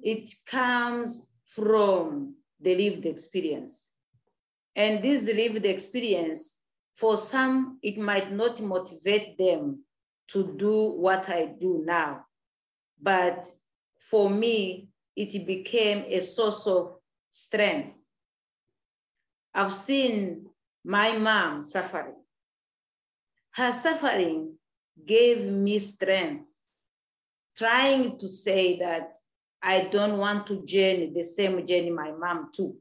It 0.00 0.32
comes 0.46 1.28
from 1.44 2.36
the 2.60 2.74
lived 2.74 3.06
experience. 3.06 3.90
And 4.74 5.02
this 5.02 5.24
lived 5.24 5.66
experience 5.66 6.61
for 6.96 7.16
some, 7.16 7.78
it 7.82 7.98
might 7.98 8.32
not 8.32 8.60
motivate 8.60 9.36
them 9.38 9.84
to 10.28 10.54
do 10.56 10.90
what 10.92 11.28
I 11.28 11.46
do 11.46 11.82
now. 11.84 12.24
But 13.00 13.46
for 14.10 14.30
me, 14.30 14.88
it 15.16 15.46
became 15.46 16.04
a 16.08 16.20
source 16.20 16.66
of 16.66 16.96
strength. 17.32 17.98
I've 19.54 19.74
seen 19.74 20.46
my 20.84 21.18
mom 21.18 21.62
suffering. 21.62 22.14
Her 23.52 23.72
suffering 23.72 24.54
gave 25.06 25.44
me 25.44 25.78
strength, 25.78 26.48
trying 27.56 28.18
to 28.18 28.28
say 28.28 28.78
that 28.78 29.14
I 29.62 29.88
don't 29.92 30.18
want 30.18 30.46
to 30.48 30.64
journey 30.64 31.12
the 31.14 31.24
same 31.24 31.66
journey 31.66 31.90
my 31.90 32.12
mom 32.12 32.50
took. 32.52 32.76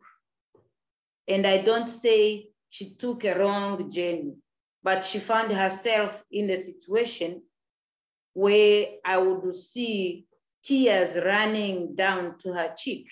And 1.27 1.45
I 1.45 1.57
don't 1.59 1.89
say 1.89 2.50
she 2.71 2.95
took 2.95 3.25
a 3.25 3.37
wrong 3.37 3.91
journey, 3.91 4.33
but 4.81 5.03
she 5.03 5.19
found 5.19 5.51
herself 5.51 6.23
in 6.31 6.49
a 6.49 6.57
situation 6.57 7.41
where 8.33 8.85
I 9.05 9.17
would 9.17 9.53
see 9.55 10.25
tears 10.63 11.17
running 11.17 11.95
down 11.95 12.37
to 12.39 12.53
her 12.53 12.73
cheek. 12.75 13.07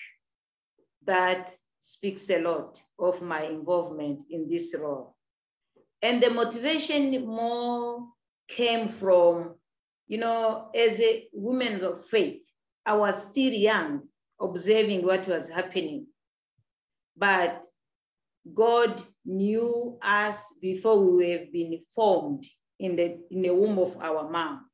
That 1.04 1.54
speaks 1.78 2.30
a 2.30 2.40
lot 2.40 2.80
of 2.98 3.20
my 3.20 3.42
involvement 3.44 4.22
in 4.30 4.48
this 4.48 4.74
role. 4.78 5.14
And 6.00 6.22
the 6.22 6.30
motivation 6.30 7.26
more 7.26 8.08
came 8.48 8.88
from, 8.88 9.56
you 10.08 10.16
know, 10.16 10.70
as 10.74 10.98
a 11.00 11.28
woman 11.34 11.84
of 11.84 12.02
faith, 12.06 12.42
I 12.86 12.94
was 12.94 13.28
still 13.28 13.52
young, 13.52 14.08
observing 14.40 15.04
what 15.04 15.28
was 15.28 15.50
happening. 15.50 16.06
But 17.14 17.62
God 18.54 19.02
knew 19.24 19.98
us 20.02 20.54
before 20.60 20.98
we 20.98 21.30
have 21.30 21.52
been 21.52 21.80
formed 21.94 22.46
in 22.78 22.96
the, 22.96 23.18
in 23.30 23.42
the 23.42 23.54
womb 23.54 23.78
of 23.78 23.96
our 23.98 24.30
mom. 24.30 24.66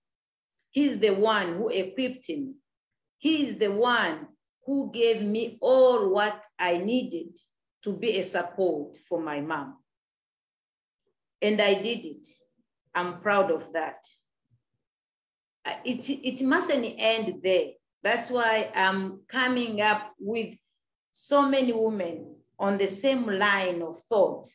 He's 0.70 0.98
the 0.98 1.10
one 1.10 1.56
who 1.56 1.68
equipped 1.68 2.28
me. 2.28 2.54
He 3.18 3.46
is 3.48 3.56
the 3.56 3.72
one 3.72 4.28
who 4.64 4.90
gave 4.92 5.22
me 5.22 5.58
all 5.60 6.08
what 6.10 6.42
I 6.58 6.78
needed 6.78 7.36
to 7.84 7.92
be 7.92 8.18
a 8.18 8.24
support 8.24 8.96
for 9.08 9.20
my 9.20 9.40
mom. 9.40 9.76
And 11.40 11.60
I 11.60 11.74
did 11.74 12.04
it. 12.04 12.26
I'm 12.94 13.20
proud 13.20 13.50
of 13.50 13.72
that. 13.72 14.04
Uh, 15.64 15.74
it, 15.84 16.08
it 16.08 16.44
mustn't 16.44 16.84
end 16.98 17.40
there. 17.42 17.70
That's 18.02 18.30
why 18.30 18.70
I'm 18.74 19.20
coming 19.28 19.80
up 19.80 20.12
with 20.18 20.54
so 21.10 21.48
many 21.48 21.72
women 21.72 22.35
on 22.58 22.78
the 22.78 22.88
same 22.88 23.26
line 23.26 23.82
of 23.82 24.00
thought. 24.08 24.46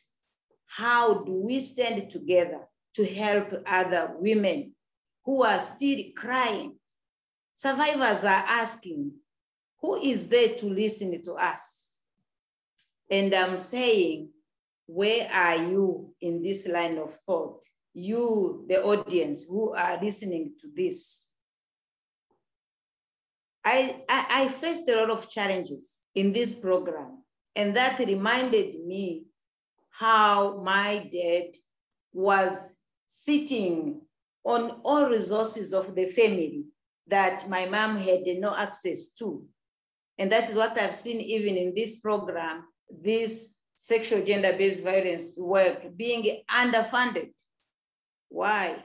How 0.66 1.22
do 1.22 1.32
we 1.32 1.60
stand 1.60 2.10
together 2.10 2.60
to 2.94 3.04
help 3.04 3.52
other 3.66 4.12
women 4.18 4.74
who 5.24 5.42
are 5.42 5.60
still 5.60 5.98
crying? 6.16 6.76
Survivors 7.54 8.24
are 8.24 8.44
asking, 8.46 9.12
who 9.80 9.96
is 9.96 10.28
there 10.28 10.54
to 10.54 10.66
listen 10.66 11.22
to 11.24 11.34
us? 11.34 11.92
And 13.10 13.34
I'm 13.34 13.56
saying, 13.58 14.30
where 14.86 15.30
are 15.30 15.56
you 15.56 16.14
in 16.20 16.42
this 16.42 16.66
line 16.66 16.98
of 16.98 17.18
thought? 17.26 17.62
You, 17.94 18.64
the 18.68 18.82
audience 18.82 19.44
who 19.44 19.72
are 19.72 20.02
listening 20.02 20.54
to 20.60 20.68
this. 20.74 21.26
I, 23.64 24.02
I, 24.08 24.26
I 24.28 24.48
faced 24.48 24.88
a 24.88 24.96
lot 24.96 25.10
of 25.10 25.28
challenges 25.28 26.02
in 26.14 26.32
this 26.32 26.54
program 26.54 27.21
and 27.54 27.76
that 27.76 27.98
reminded 27.98 28.84
me 28.86 29.26
how 29.90 30.60
my 30.62 31.08
dad 31.12 31.54
was 32.12 32.70
sitting 33.08 34.00
on 34.44 34.80
all 34.82 35.08
resources 35.08 35.72
of 35.72 35.94
the 35.94 36.06
family 36.06 36.64
that 37.08 37.48
my 37.48 37.66
mom 37.66 37.96
had 37.96 38.22
no 38.38 38.56
access 38.56 39.08
to. 39.10 39.44
And 40.18 40.32
that 40.32 40.48
is 40.48 40.56
what 40.56 40.78
I've 40.80 40.96
seen 40.96 41.20
even 41.20 41.56
in 41.56 41.74
this 41.74 41.98
program, 41.98 42.64
this 42.90 43.54
sexual 43.74 44.24
gender-based 44.24 44.80
violence 44.80 45.36
work 45.38 45.96
being 45.96 46.42
underfunded. 46.50 47.32
Why? 48.28 48.84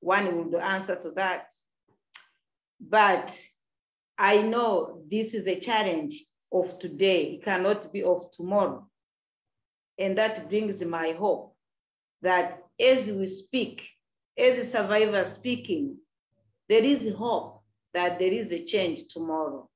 One 0.00 0.50
would 0.50 0.60
answer 0.60 0.96
to 0.96 1.10
that. 1.12 1.52
But 2.80 3.38
I 4.18 4.42
know 4.42 5.02
this 5.10 5.34
is 5.34 5.46
a 5.46 5.60
challenge 5.60 6.24
of 6.52 6.78
today, 6.78 7.34
it 7.34 7.44
cannot 7.44 7.92
be 7.92 8.02
of 8.02 8.30
tomorrow. 8.30 8.88
And 9.98 10.16
that 10.18 10.48
brings 10.48 10.82
my 10.84 11.12
hope 11.18 11.54
that 12.22 12.62
as 12.78 13.06
we 13.08 13.26
speak, 13.26 13.86
as 14.38 14.58
a 14.58 14.64
survivor 14.64 15.24
speaking, 15.24 15.98
there 16.68 16.82
is 16.82 17.12
hope 17.16 17.62
that 17.92 18.18
there 18.18 18.32
is 18.32 18.52
a 18.52 18.64
change 18.64 19.08
tomorrow. 19.08 19.68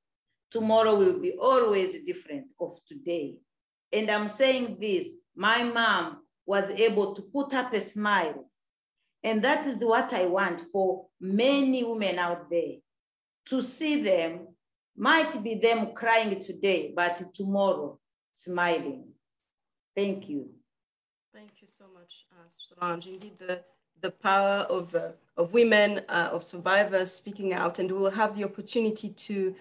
Tomorrow 0.51 0.95
will 0.95 1.19
be 1.19 1.33
always 1.33 2.03
different 2.05 2.47
of 2.59 2.79
today. 2.87 3.37
And 3.91 4.09
I'm 4.09 4.27
saying 4.27 4.77
this, 4.79 5.15
my 5.35 5.63
mom 5.63 6.21
was 6.45 6.69
able 6.69 7.13
to 7.15 7.21
put 7.21 7.53
up 7.53 7.73
a 7.73 7.81
smile. 7.81 8.49
And 9.23 9.43
that 9.43 9.65
is 9.65 9.77
what 9.83 10.13
I 10.13 10.25
want 10.25 10.61
for 10.71 11.07
many 11.19 11.83
women 11.83 12.19
out 12.19 12.49
there, 12.49 12.75
to 13.47 13.61
see 13.61 14.01
them 14.01 14.47
might 14.97 15.41
be 15.43 15.55
them 15.55 15.93
crying 15.93 16.39
today, 16.39 16.93
but 16.95 17.33
tomorrow 17.33 17.99
smiling. 18.33 19.05
Thank 19.95 20.29
you. 20.29 20.49
Thank 21.33 21.51
you 21.61 21.67
so 21.67 21.85
much, 21.93 22.25
uh, 22.31 22.47
Solange. 22.47 23.07
Indeed, 23.07 23.33
the, 23.39 23.61
the 24.01 24.11
power 24.11 24.65
of, 24.69 24.95
uh, 24.95 25.09
of 25.37 25.53
women, 25.53 26.01
uh, 26.09 26.29
of 26.31 26.43
survivors 26.43 27.11
speaking 27.11 27.53
out, 27.53 27.79
and 27.79 27.91
we'll 27.91 28.11
have 28.11 28.35
the 28.37 28.43
opportunity 28.43 29.09
to 29.09 29.55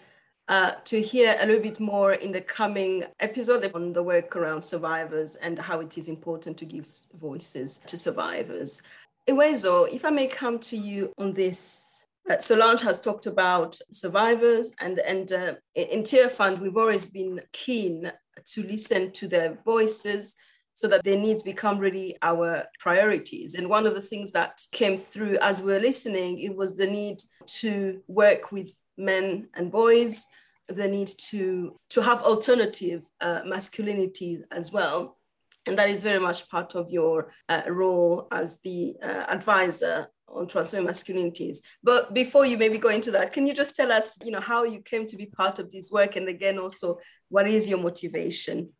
uh, 0.48 0.72
to 0.84 1.00
hear 1.00 1.36
a 1.40 1.46
little 1.46 1.62
bit 1.62 1.80
more 1.80 2.12
in 2.12 2.30
the 2.30 2.40
coming 2.40 3.04
episode 3.20 3.70
on 3.74 3.94
the 3.94 4.02
work 4.02 4.36
around 4.36 4.62
survivors 4.62 5.36
and 5.36 5.58
how 5.58 5.80
it 5.80 5.96
is 5.96 6.08
important 6.08 6.58
to 6.58 6.66
give 6.66 6.86
voices 7.14 7.78
to 7.86 7.96
survivors. 7.96 8.82
Uwezo, 9.26 9.90
if 9.90 10.04
I 10.04 10.10
may 10.10 10.26
come 10.26 10.58
to 10.58 10.76
you 10.76 11.14
on 11.16 11.32
this 11.32 11.93
Solange 12.38 12.80
has 12.82 12.98
talked 12.98 13.26
about 13.26 13.78
survivors, 13.92 14.72
and, 14.80 14.98
and 14.98 15.30
uh, 15.32 15.54
in 15.74 16.02
Tearfund, 16.02 16.58
we've 16.58 16.76
always 16.76 17.06
been 17.06 17.40
keen 17.52 18.10
to 18.46 18.62
listen 18.62 19.12
to 19.12 19.28
their 19.28 19.58
voices 19.64 20.34
so 20.72 20.88
that 20.88 21.04
their 21.04 21.18
needs 21.18 21.42
become 21.42 21.78
really 21.78 22.16
our 22.22 22.64
priorities. 22.80 23.54
And 23.54 23.68
one 23.68 23.86
of 23.86 23.94
the 23.94 24.02
things 24.02 24.32
that 24.32 24.60
came 24.72 24.96
through 24.96 25.36
as 25.40 25.60
we 25.60 25.72
were 25.72 25.80
listening, 25.80 26.40
it 26.40 26.54
was 26.56 26.74
the 26.74 26.86
need 26.86 27.22
to 27.60 28.02
work 28.08 28.50
with 28.50 28.70
men 28.96 29.48
and 29.54 29.70
boys, 29.70 30.26
the 30.68 30.88
need 30.88 31.10
to, 31.28 31.78
to 31.90 32.00
have 32.02 32.22
alternative 32.22 33.04
uh, 33.20 33.42
masculinity 33.46 34.42
as 34.50 34.72
well. 34.72 35.18
And 35.66 35.78
that 35.78 35.90
is 35.90 36.02
very 36.02 36.18
much 36.18 36.48
part 36.48 36.74
of 36.74 36.90
your 36.90 37.32
uh, 37.48 37.62
role 37.68 38.26
as 38.32 38.58
the 38.64 38.96
uh, 39.02 39.26
advisor 39.28 40.08
on 40.28 40.46
transforming 40.46 40.88
masculinities. 40.90 41.58
But 41.82 42.14
before 42.14 42.46
you 42.46 42.56
maybe 42.56 42.78
go 42.78 42.88
into 42.88 43.10
that, 43.12 43.32
can 43.32 43.46
you 43.46 43.54
just 43.54 43.76
tell 43.76 43.92
us, 43.92 44.16
you 44.24 44.30
know, 44.30 44.40
how 44.40 44.64
you 44.64 44.80
came 44.80 45.06
to 45.06 45.16
be 45.16 45.26
part 45.26 45.58
of 45.58 45.70
this 45.70 45.90
work, 45.90 46.16
and 46.16 46.28
again, 46.28 46.58
also, 46.58 46.98
what 47.28 47.48
is 47.48 47.68
your 47.68 47.78
motivation? 47.78 48.70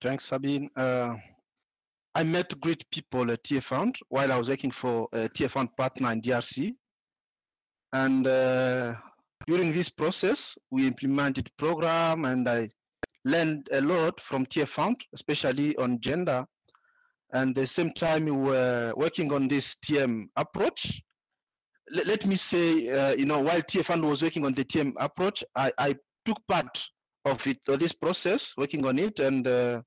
Thanks, 0.00 0.24
Sabine. 0.24 0.70
Uh, 0.76 1.14
I 2.14 2.22
met 2.22 2.58
great 2.60 2.88
people 2.90 3.30
at 3.30 3.44
Tearfund 3.44 3.96
while 4.08 4.32
I 4.32 4.38
was 4.38 4.48
working 4.48 4.70
for 4.70 5.08
a 5.12 5.28
Tearfund 5.28 5.68
partner 5.76 6.12
in 6.12 6.20
DRC. 6.20 6.74
And 7.92 8.26
uh, 8.26 8.94
during 9.46 9.72
this 9.72 9.88
process, 9.88 10.56
we 10.70 10.86
implemented 10.86 11.50
program 11.56 12.24
and 12.24 12.48
I 12.48 12.70
learned 13.24 13.68
a 13.72 13.80
lot 13.80 14.20
from 14.20 14.46
Tearfund, 14.46 15.02
especially 15.14 15.76
on 15.76 16.00
gender. 16.00 16.44
And 17.32 17.54
the 17.54 17.66
same 17.66 17.92
time, 17.92 18.24
we 18.24 18.30
were 18.30 18.92
working 18.96 19.32
on 19.32 19.48
this 19.48 19.76
TM 19.84 20.28
approach. 20.36 21.02
L- 21.94 22.04
let 22.06 22.24
me 22.26 22.36
say, 22.36 22.88
uh, 22.88 23.14
you 23.14 23.26
know, 23.26 23.40
while 23.40 23.60
Tearfund 23.60 24.02
was 24.02 24.22
working 24.22 24.46
on 24.46 24.54
the 24.54 24.64
TM 24.64 24.94
approach, 24.98 25.44
I, 25.54 25.72
I 25.78 25.96
took 26.24 26.38
part 26.46 26.88
of 27.24 27.46
it, 27.46 27.58
of 27.68 27.78
this 27.78 27.92
process, 27.92 28.54
working 28.56 28.86
on 28.86 28.98
it, 28.98 29.20
and 29.20 29.46
uh, 29.46 29.82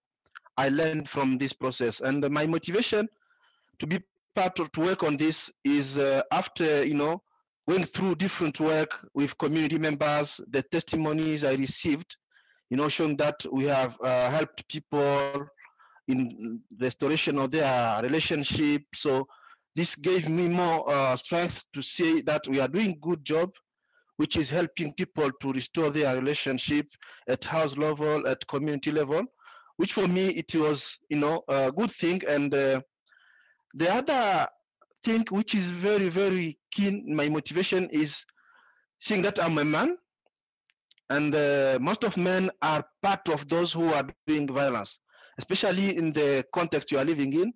I 0.57 0.69
learned 0.69 1.09
from 1.09 1.37
this 1.37 1.53
process. 1.53 2.01
And 2.01 2.29
my 2.29 2.45
motivation 2.45 3.07
to 3.79 3.87
be 3.87 3.99
part 4.35 4.59
of 4.59 4.71
to 4.73 4.81
work 4.81 5.03
on 5.03 5.17
this 5.17 5.51
is 5.63 5.97
uh, 5.97 6.21
after 6.31 6.85
you 6.85 6.93
know 6.93 7.21
went 7.67 7.89
through 7.89 8.15
different 8.15 8.59
work 8.59 9.07
with 9.13 9.37
community 9.37 9.77
members, 9.77 10.41
the 10.49 10.61
testimonies 10.63 11.43
I 11.43 11.53
received, 11.53 12.17
you 12.69 12.77
know, 12.77 12.89
showing 12.89 13.15
that 13.17 13.45
we 13.51 13.65
have 13.65 13.95
uh, 14.03 14.29
helped 14.29 14.67
people 14.67 15.47
in 16.11 16.61
restoration 16.79 17.39
of 17.39 17.51
their 17.51 18.01
relationship. 18.03 18.83
So 18.93 19.27
this 19.75 19.95
gave 19.95 20.27
me 20.27 20.47
more 20.47 20.89
uh, 20.89 21.15
strength 21.15 21.63
to 21.73 21.81
say 21.81 22.21
that 22.21 22.47
we 22.47 22.59
are 22.59 22.67
doing 22.67 22.99
good 23.01 23.23
job, 23.23 23.51
which 24.17 24.35
is 24.37 24.49
helping 24.49 24.93
people 24.93 25.29
to 25.41 25.53
restore 25.53 25.89
their 25.89 26.15
relationship 26.15 26.87
at 27.27 27.43
house 27.43 27.77
level, 27.77 28.27
at 28.27 28.45
community 28.47 28.91
level, 28.91 29.23
which 29.77 29.93
for 29.93 30.07
me 30.07 30.29
it 30.29 30.53
was, 30.55 30.97
you 31.09 31.17
know, 31.17 31.43
a 31.47 31.71
good 31.71 31.91
thing. 31.91 32.21
And 32.27 32.53
uh, 32.53 32.81
the 33.73 33.91
other 33.93 34.47
thing 35.03 35.25
which 35.29 35.55
is 35.55 35.69
very, 35.69 36.09
very 36.09 36.59
keen, 36.71 37.03
my 37.07 37.29
motivation 37.29 37.89
is 37.89 38.25
seeing 38.99 39.21
that 39.23 39.43
I'm 39.43 39.57
a 39.57 39.65
man 39.65 39.97
and 41.11 41.35
uh, 41.35 41.77
most 41.81 42.03
of 42.05 42.15
men 42.15 42.49
are 42.61 42.85
part 43.03 43.27
of 43.27 43.47
those 43.49 43.73
who 43.73 43.91
are 43.93 44.07
doing 44.27 44.47
violence, 44.47 45.01
especially 45.37 45.97
in 45.97 46.11
the 46.11 46.45
context 46.53 46.91
you 46.91 46.99
are 46.99 47.05
living 47.05 47.33
in, 47.33 47.53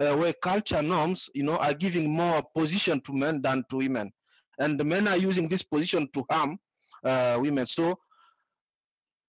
uh, 0.00 0.16
where 0.16 0.32
culture 0.32 0.82
norms, 0.82 1.28
you 1.34 1.42
know, 1.42 1.56
are 1.56 1.74
giving 1.74 2.10
more 2.10 2.42
position 2.56 3.00
to 3.02 3.12
men 3.12 3.40
than 3.42 3.64
to 3.70 3.76
women, 3.76 4.12
and 4.58 4.78
the 4.78 4.84
men 4.84 5.06
are 5.08 5.16
using 5.16 5.48
this 5.48 5.62
position 5.62 6.08
to 6.14 6.24
harm 6.30 6.58
uh, 7.04 7.38
women. 7.40 7.66
So, 7.66 7.98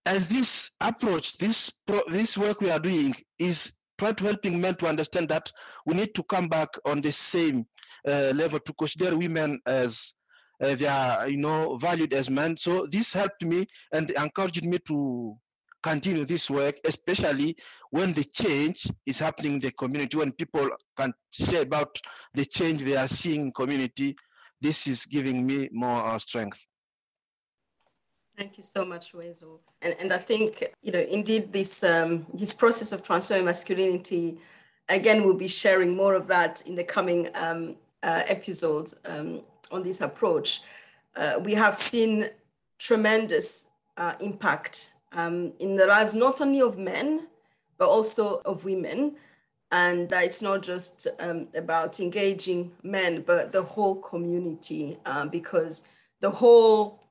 as 0.06 0.28
this 0.28 0.72
approach, 0.82 1.38
this 1.38 1.70
pro- 1.70 2.10
this 2.10 2.38
work 2.38 2.62
we 2.62 2.72
are 2.72 2.80
doing 2.80 3.16
is 3.40 3.74
try 3.98 4.12
to 4.12 4.24
helping 4.26 4.60
men 4.60 4.76
to 4.76 4.88
understand 4.88 5.30
that 5.30 5.52
we 5.86 5.96
need 5.96 6.14
to 6.16 6.24
come 6.24 6.48
back 6.48 6.70
on 6.86 7.02
the 7.02 7.12
same 7.12 7.66
uh, 8.08 8.32
level 8.36 8.60
to 8.60 8.74
consider 8.74 9.18
women 9.18 9.60
as 9.66 10.14
uh, 10.62 10.76
they 10.76 10.88
are 10.88 11.28
you 11.28 11.38
know 11.38 11.78
valued 11.78 12.14
as 12.14 12.30
men 12.30 12.56
so 12.58 12.86
this 12.88 13.14
helped 13.14 13.44
me 13.44 13.66
and 13.94 14.12
encouraged 14.12 14.64
me 14.64 14.78
to 14.80 15.36
continue 15.86 16.26
this 16.26 16.50
work 16.50 16.76
especially 16.86 17.56
when 17.92 18.12
the 18.14 18.24
change 18.42 18.88
is 19.06 19.20
happening 19.20 19.54
in 19.54 19.60
the 19.60 19.72
community 19.72 20.18
when 20.18 20.32
people 20.32 20.68
can 21.00 21.14
share 21.32 21.62
about 21.62 21.94
the 22.34 22.46
change 22.58 22.84
they 22.84 22.98
are 23.04 23.08
seeing 23.08 23.42
in 23.42 23.52
community 23.52 24.16
this 24.62 24.88
is 24.88 25.06
giving 25.06 25.46
me 25.46 25.70
more 25.72 26.02
uh, 26.08 26.18
strength 26.18 26.62
Thank 28.38 28.58
you 28.58 28.64
so 28.64 28.84
much, 28.84 29.14
Wezo. 29.14 29.60
And, 29.82 29.96
and 29.98 30.12
I 30.12 30.18
think, 30.18 30.62
you 30.82 30.92
know, 30.92 31.00
indeed 31.00 31.54
this 31.54 31.86
um, 31.86 32.26
this 32.34 32.54
process 32.54 32.92
of 32.92 33.02
transforming 33.02 33.46
masculinity, 33.46 34.26
again, 34.90 35.24
we'll 35.24 35.42
be 35.48 35.48
sharing 35.48 35.96
more 35.96 36.16
of 36.16 36.28
that 36.28 36.62
in 36.66 36.76
the 36.76 36.84
coming 36.84 37.30
um, 37.34 37.78
uh, 38.04 38.24
episodes 38.36 38.94
um, 39.06 39.42
on 39.72 39.84
this 39.84 40.02
approach. 40.02 40.62
Uh, 41.16 41.36
we 41.48 41.54
have 41.54 41.76
seen 41.78 42.30
tremendous 42.78 43.68
uh, 43.96 44.16
impact 44.20 44.92
um, 45.16 45.54
in 45.60 45.76
the 45.76 45.88
lives 45.88 46.14
not 46.14 46.42
only 46.42 46.62
of 46.62 46.78
men, 46.78 47.28
but 47.78 47.88
also 47.88 48.42
of 48.46 48.66
women. 48.66 49.16
And 49.72 50.12
it's 50.12 50.42
not 50.42 50.62
just 50.62 51.08
um, 51.20 51.48
about 51.56 52.00
engaging 52.00 52.72
men, 52.84 53.24
but 53.26 53.52
the 53.52 53.64
whole 53.64 53.96
community, 53.96 54.98
uh, 55.06 55.26
because 55.26 55.84
the 56.22 56.30
whole 56.30 57.02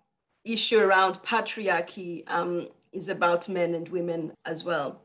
issue 0.45 0.79
around 0.79 1.23
patriarchy 1.23 2.23
um, 2.29 2.69
is 2.93 3.09
about 3.09 3.49
men 3.49 3.75
and 3.75 3.89
women 3.89 4.33
as 4.45 4.65
well. 4.65 5.01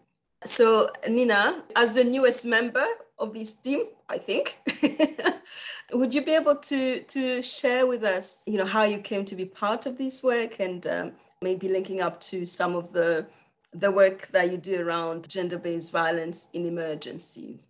So, 0.45 0.89
Nina, 1.07 1.63
as 1.75 1.93
the 1.93 2.03
newest 2.03 2.45
member 2.45 2.85
of 3.17 3.33
this 3.33 3.53
team, 3.53 3.85
I 4.07 4.17
think, 4.17 4.57
would 5.93 6.13
you 6.13 6.23
be 6.23 6.31
able 6.31 6.55
to 6.55 7.01
to 7.01 7.41
share 7.41 7.85
with 7.85 8.03
us, 8.03 8.41
you 8.45 8.57
know, 8.57 8.65
how 8.65 8.83
you 8.83 8.99
came 8.99 9.25
to 9.25 9.35
be 9.35 9.45
part 9.45 9.85
of 9.85 9.97
this 9.97 10.23
work 10.23 10.59
and 10.59 10.88
um, 10.88 11.12
maybe 11.41 11.69
linking 11.69 12.02
up 12.02 12.19
to 12.19 12.45
some 12.45 12.75
of 12.75 12.91
the 12.91 13.25
the 13.71 13.91
work 13.91 14.28
that 14.30 14.52
you 14.52 14.58
do 14.58 14.82
around 14.82 15.30
gender-based 15.30 15.91
violence 15.91 16.49
in 16.54 16.65
emergencies? 16.65 17.62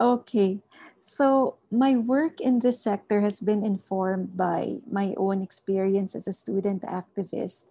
Okay, 0.00 0.60
so 1.00 1.58
my 1.70 1.96
work 1.96 2.40
in 2.40 2.60
this 2.60 2.80
sector 2.80 3.20
has 3.20 3.38
been 3.40 3.62
informed 3.62 4.36
by 4.36 4.78
my 4.90 5.12
own 5.18 5.42
experience 5.42 6.14
as 6.14 6.26
a 6.26 6.32
student 6.32 6.82
activist. 6.82 7.64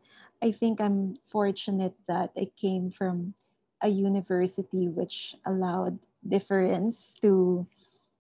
I 0.43 0.51
think 0.51 0.79
I'm 0.79 1.17
fortunate 1.25 1.95
that 2.07 2.29
I 2.37 2.51
came 2.55 2.91
from 2.91 3.33
a 3.81 3.89
university 3.89 4.87
which 4.87 5.35
allowed 5.45 5.97
difference 6.27 7.15
to 7.23 7.65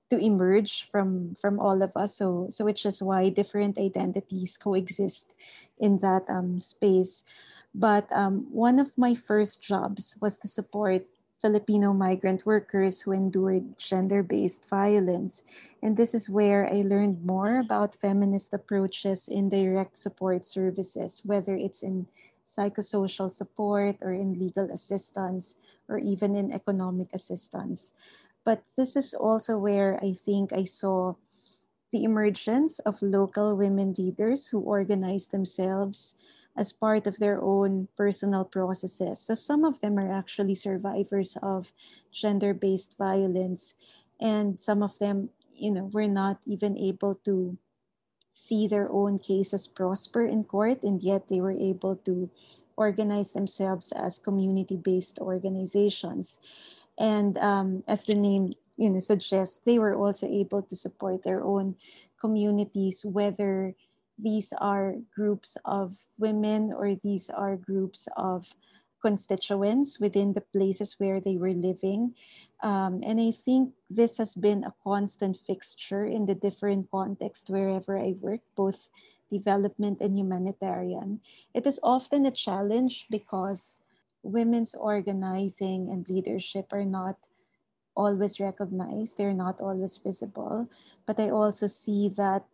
to 0.09 0.17
emerge 0.17 0.87
from 0.91 1.35
from 1.39 1.59
all 1.59 1.81
of 1.81 1.91
us 1.95 2.15
so 2.15 2.47
so 2.49 2.63
which 2.65 2.85
is 2.85 3.01
why 3.01 3.29
different 3.29 3.77
identities 3.77 4.57
coexist 4.57 5.35
in 5.79 5.99
that 5.99 6.23
um, 6.29 6.59
space 6.59 7.23
but 7.75 8.09
um, 8.11 8.47
one 8.49 8.79
of 8.79 8.91
my 8.97 9.13
first 9.13 9.61
jobs 9.61 10.15
was 10.19 10.37
to 10.39 10.47
support 10.47 11.05
Filipino 11.39 11.93
migrant 11.93 12.45
workers 12.45 13.01
who 13.01 13.11
endured 13.11 13.77
gender 13.77 14.23
based 14.23 14.67
violence. 14.69 15.43
And 15.83 15.95
this 15.95 16.15
is 16.15 16.29
where 16.29 16.65
I 16.65 16.81
learned 16.81 17.23
more 17.23 17.59
about 17.59 17.95
feminist 18.01 18.53
approaches 18.53 19.27
in 19.27 19.49
direct 19.49 19.97
support 19.97 20.45
services, 20.45 21.21
whether 21.23 21.55
it's 21.55 21.83
in 21.83 22.07
psychosocial 22.41 23.29
support 23.29 23.97
or 24.01 24.13
in 24.13 24.39
legal 24.39 24.71
assistance 24.71 25.57
or 25.87 25.99
even 25.99 26.35
in 26.35 26.51
economic 26.51 27.13
assistance. 27.13 27.93
But 28.47 28.63
this 28.79 28.95
is 28.95 29.11
also 29.11 29.59
where 29.59 29.99
I 29.99 30.15
think 30.15 30.55
I 30.55 30.63
saw 30.63 31.19
the 31.91 32.07
emergence 32.07 32.79
of 32.87 32.95
local 33.03 33.59
women 33.59 33.91
leaders 33.99 34.47
who 34.47 34.63
organize 34.63 35.27
themselves 35.27 36.15
as 36.55 36.71
part 36.71 37.07
of 37.07 37.19
their 37.19 37.43
own 37.43 37.91
personal 37.99 38.45
processes. 38.47 39.19
So 39.19 39.35
some 39.35 39.67
of 39.67 39.81
them 39.83 39.99
are 39.99 40.07
actually 40.07 40.55
survivors 40.55 41.35
of 41.43 41.75
gender-based 42.15 42.95
violence 42.95 43.75
and 44.15 44.55
some 44.55 44.81
of 44.81 44.97
them, 44.97 45.29
you 45.51 45.71
know, 45.71 45.91
were 45.91 46.07
not 46.07 46.39
even 46.47 46.77
able 46.77 47.15
to 47.27 47.57
see 48.31 48.65
their 48.65 48.87
own 48.89 49.19
cases 49.19 49.67
prosper 49.67 50.23
in 50.23 50.45
court 50.45 50.83
and 50.83 51.03
yet 51.03 51.27
they 51.27 51.41
were 51.41 51.51
able 51.51 51.97
to 52.07 52.31
organize 52.77 53.33
themselves 53.33 53.91
as 53.91 54.19
community-based 54.23 55.19
organizations. 55.19 56.39
And 56.99 57.37
um, 57.37 57.83
as 57.87 58.03
the 58.03 58.15
name 58.15 58.53
you 58.77 58.89
know 58.89 58.99
suggests, 58.99 59.59
they 59.65 59.79
were 59.79 59.95
also 59.95 60.27
able 60.27 60.61
to 60.63 60.75
support 60.75 61.23
their 61.23 61.43
own 61.43 61.75
communities, 62.19 63.05
whether 63.05 63.73
these 64.17 64.53
are 64.57 64.95
groups 65.13 65.57
of 65.65 65.97
women 66.17 66.73
or 66.73 66.95
these 67.03 67.29
are 67.29 67.55
groups 67.55 68.07
of 68.17 68.47
constituents 69.01 69.99
within 69.99 70.33
the 70.33 70.41
places 70.41 70.95
where 70.97 71.19
they 71.19 71.37
were 71.37 71.53
living. 71.53 72.15
Um, 72.63 73.01
and 73.05 73.21
I 73.21 73.31
think 73.31 73.73
this 73.89 74.17
has 74.17 74.33
been 74.33 74.63
a 74.63 74.73
constant 74.83 75.37
fixture 75.45 76.05
in 76.05 76.25
the 76.25 76.33
different 76.33 76.89
contexts 76.89 77.49
wherever 77.49 77.97
I 77.97 78.15
work, 78.19 78.41
both 78.55 78.89
development 79.31 80.01
and 80.01 80.17
humanitarian. 80.17 81.21
It 81.53 81.67
is 81.67 81.79
often 81.83 82.25
a 82.25 82.31
challenge 82.31 83.05
because 83.11 83.81
women's 84.23 84.73
organizing 84.75 85.89
and 85.89 86.07
leadership 86.09 86.71
are 86.71 86.85
not 86.85 87.17
always 87.95 88.39
recognized, 88.39 89.17
they're 89.17 89.33
not 89.33 89.59
always 89.59 89.97
visible. 89.97 90.69
But 91.05 91.19
I 91.19 91.29
also 91.29 91.67
see 91.67 92.09
that 92.17 92.45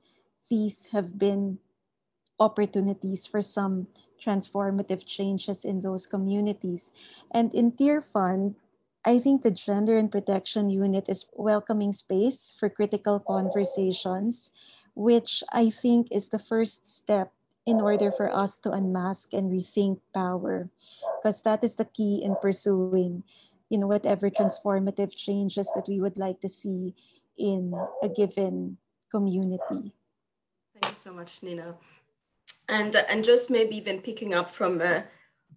these 0.50 0.88
have 0.88 1.20
been 1.20 1.60
opportunities 2.40 3.26
for 3.26 3.42
some 3.42 3.88
transformative 4.24 5.06
changes 5.06 5.66
in 5.66 5.82
those 5.82 6.06
communities. 6.06 6.92
And 7.32 7.54
in 7.54 7.74
Tearfund, 7.74 8.56
I 9.06 9.20
think 9.20 9.44
the 9.44 9.52
Gender 9.52 9.98
and 9.98 10.12
Protection 10.12 10.70
Unit 10.70 11.06
is 11.10 11.26
welcoming 11.36 11.92
space 11.92 12.56
for 12.58 12.70
critical 12.70 13.20
conversations, 13.20 14.52
which 14.96 15.44
I 15.52 15.70
think 15.70 16.08
is 16.10 16.30
the 16.30 16.40
first 16.40 16.88
step 16.88 17.34
in 17.66 17.80
order 17.80 18.12
for 18.12 18.34
us 18.34 18.60
to 18.60 18.72
unmask 18.72 19.34
and 19.34 19.52
rethink 19.52 20.00
power, 20.14 20.70
because 21.18 21.42
that 21.44 21.64
is 21.64 21.76
the 21.76 21.86
key 21.86 22.22
in 22.24 22.36
pursuing, 22.42 23.24
you 23.70 23.78
know, 23.78 23.88
whatever 23.88 24.30
transformative 24.30 25.16
changes 25.16 25.72
that 25.76 25.88
we 25.88 26.02
would 26.02 26.18
like 26.18 26.42
to 26.42 26.50
see 26.50 26.94
in 27.38 27.74
a 28.02 28.10
given 28.10 28.78
community. 29.10 29.94
Thank 30.74 30.90
you 30.90 30.96
so 30.96 31.14
much, 31.14 31.42
Nina. 31.42 31.76
And 32.68 32.96
and 32.96 33.24
just 33.24 33.50
maybe 33.50 33.78
even 33.78 34.02
picking 34.02 34.34
up 34.34 34.50
from 34.50 34.82
uh, 34.82 35.02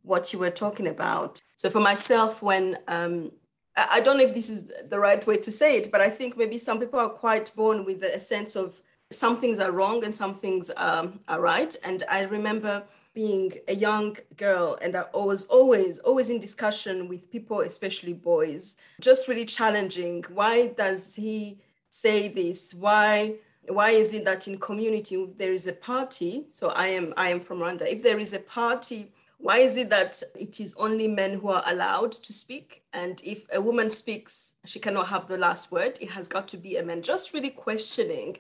what 0.03 0.33
you 0.33 0.38
were 0.38 0.51
talking 0.51 0.87
about. 0.87 1.40
So 1.57 1.71
for 1.71 1.81
myself, 1.81 2.42
when 2.42 2.79
um, 2.88 3.33
I 3.77 4.01
don't 4.01 4.16
know 4.16 4.25
if 4.25 4.35
this 4.35 4.49
is 4.49 4.71
the 4.88 4.99
right 4.99 5.25
way 5.27 5.37
to 5.37 5.51
say 5.51 5.77
it, 5.77 5.92
but 5.92 6.01
I 6.01 6.11
think 6.11 6.37
maybe 6.37 6.59
some 6.59 6.79
people 6.79 6.99
are 6.99 7.09
quite 7.09 7.55
born 7.55 7.85
with 7.85 8.03
a 8.03 8.19
sense 8.19 8.57
of 8.57 8.81
some 9.11 9.37
things 9.37 9.59
are 9.59 9.71
wrong 9.71 10.05
and 10.05 10.14
some 10.14 10.35
things 10.35 10.71
um, 10.77 11.21
are 11.29 11.40
right. 11.40 11.75
And 11.85 12.03
I 12.09 12.23
remember 12.23 12.83
being 13.14 13.53
a 13.69 13.75
young 13.75 14.16
girl 14.37 14.79
and 14.83 14.97
I 14.97 15.05
was 15.14 15.45
always, 15.45 15.99
always 16.01 16.29
in 16.29 16.38
discussion 16.38 17.09
with 17.09 17.31
people, 17.31 17.61
especially 17.61 18.12
boys, 18.12 18.77
just 19.01 19.29
really 19.29 19.47
challenging. 19.47 20.25
Why 20.29 20.69
does 20.69 21.14
he 21.14 21.61
say 21.88 22.29
this? 22.29 22.75
Why? 22.75 23.37
Why 23.69 23.90
is 23.90 24.14
it 24.14 24.25
that 24.27 24.47
in 24.47 24.59
community 24.59 25.16
if 25.16 25.38
there 25.38 25.53
is 25.53 25.66
a 25.66 25.73
party? 25.73 26.45
So 26.51 26.69
I 26.69 26.88
am 26.88 27.14
I 27.16 27.31
am 27.31 27.40
from 27.40 27.59
Rwanda. 27.59 27.90
If 27.90 28.03
there 28.03 28.19
is 28.19 28.33
a 28.33 28.38
party 28.38 29.12
why 29.38 29.59
is 29.59 29.77
it 29.77 29.90
that 29.90 30.23
it 30.35 30.61
is 30.61 30.75
only 30.77 31.09
men 31.09 31.35
who 31.35 31.49
are 31.49 31.62
allowed 31.66 32.12
to 32.12 32.33
speak? 32.33 32.83
And 32.92 33.21
if 33.23 33.47
a 33.53 33.61
woman 33.61 33.90
speaks, 33.90 34.55
she 34.64 34.79
cannot 34.79 35.09
have 35.09 35.29
the 35.29 35.37
last 35.37 35.71
word. 35.71 35.99
It 36.01 36.11
has 36.11 36.27
got 36.27 36.49
to 36.49 36.57
be 36.57 36.77
a 36.77 36.83
man. 36.83 37.03
Just 37.03 37.35
really 37.35 37.51
questioning 37.51 38.38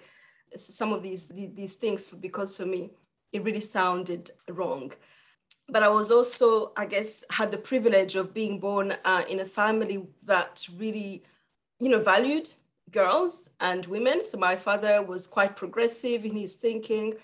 some 0.56 0.92
of 0.92 1.02
these, 1.02 1.32
these 1.34 1.74
things 1.74 2.04
because 2.04 2.56
for 2.56 2.66
me, 2.66 2.90
it 3.32 3.44
really 3.44 3.60
sounded 3.60 4.30
wrong. 4.48 4.92
But 5.68 5.82
I 5.82 5.88
was 5.88 6.10
also, 6.10 6.72
I 6.76 6.86
guess, 6.86 7.24
had 7.30 7.50
the 7.50 7.58
privilege 7.58 8.14
of 8.14 8.32
being 8.32 8.60
born 8.60 8.94
uh, 9.04 9.24
in 9.28 9.40
a 9.40 9.46
family 9.46 10.06
that 10.24 10.64
really, 10.78 11.24
you 11.80 11.88
know, 11.88 12.00
valued 12.00 12.48
girls 12.92 13.50
and 13.60 13.84
women. 13.86 14.24
So 14.24 14.38
my 14.38 14.54
father 14.54 15.02
was 15.02 15.26
quite 15.26 15.56
progressive 15.56 16.24
in 16.24 16.36
his 16.36 16.54
thinking. 16.54 17.14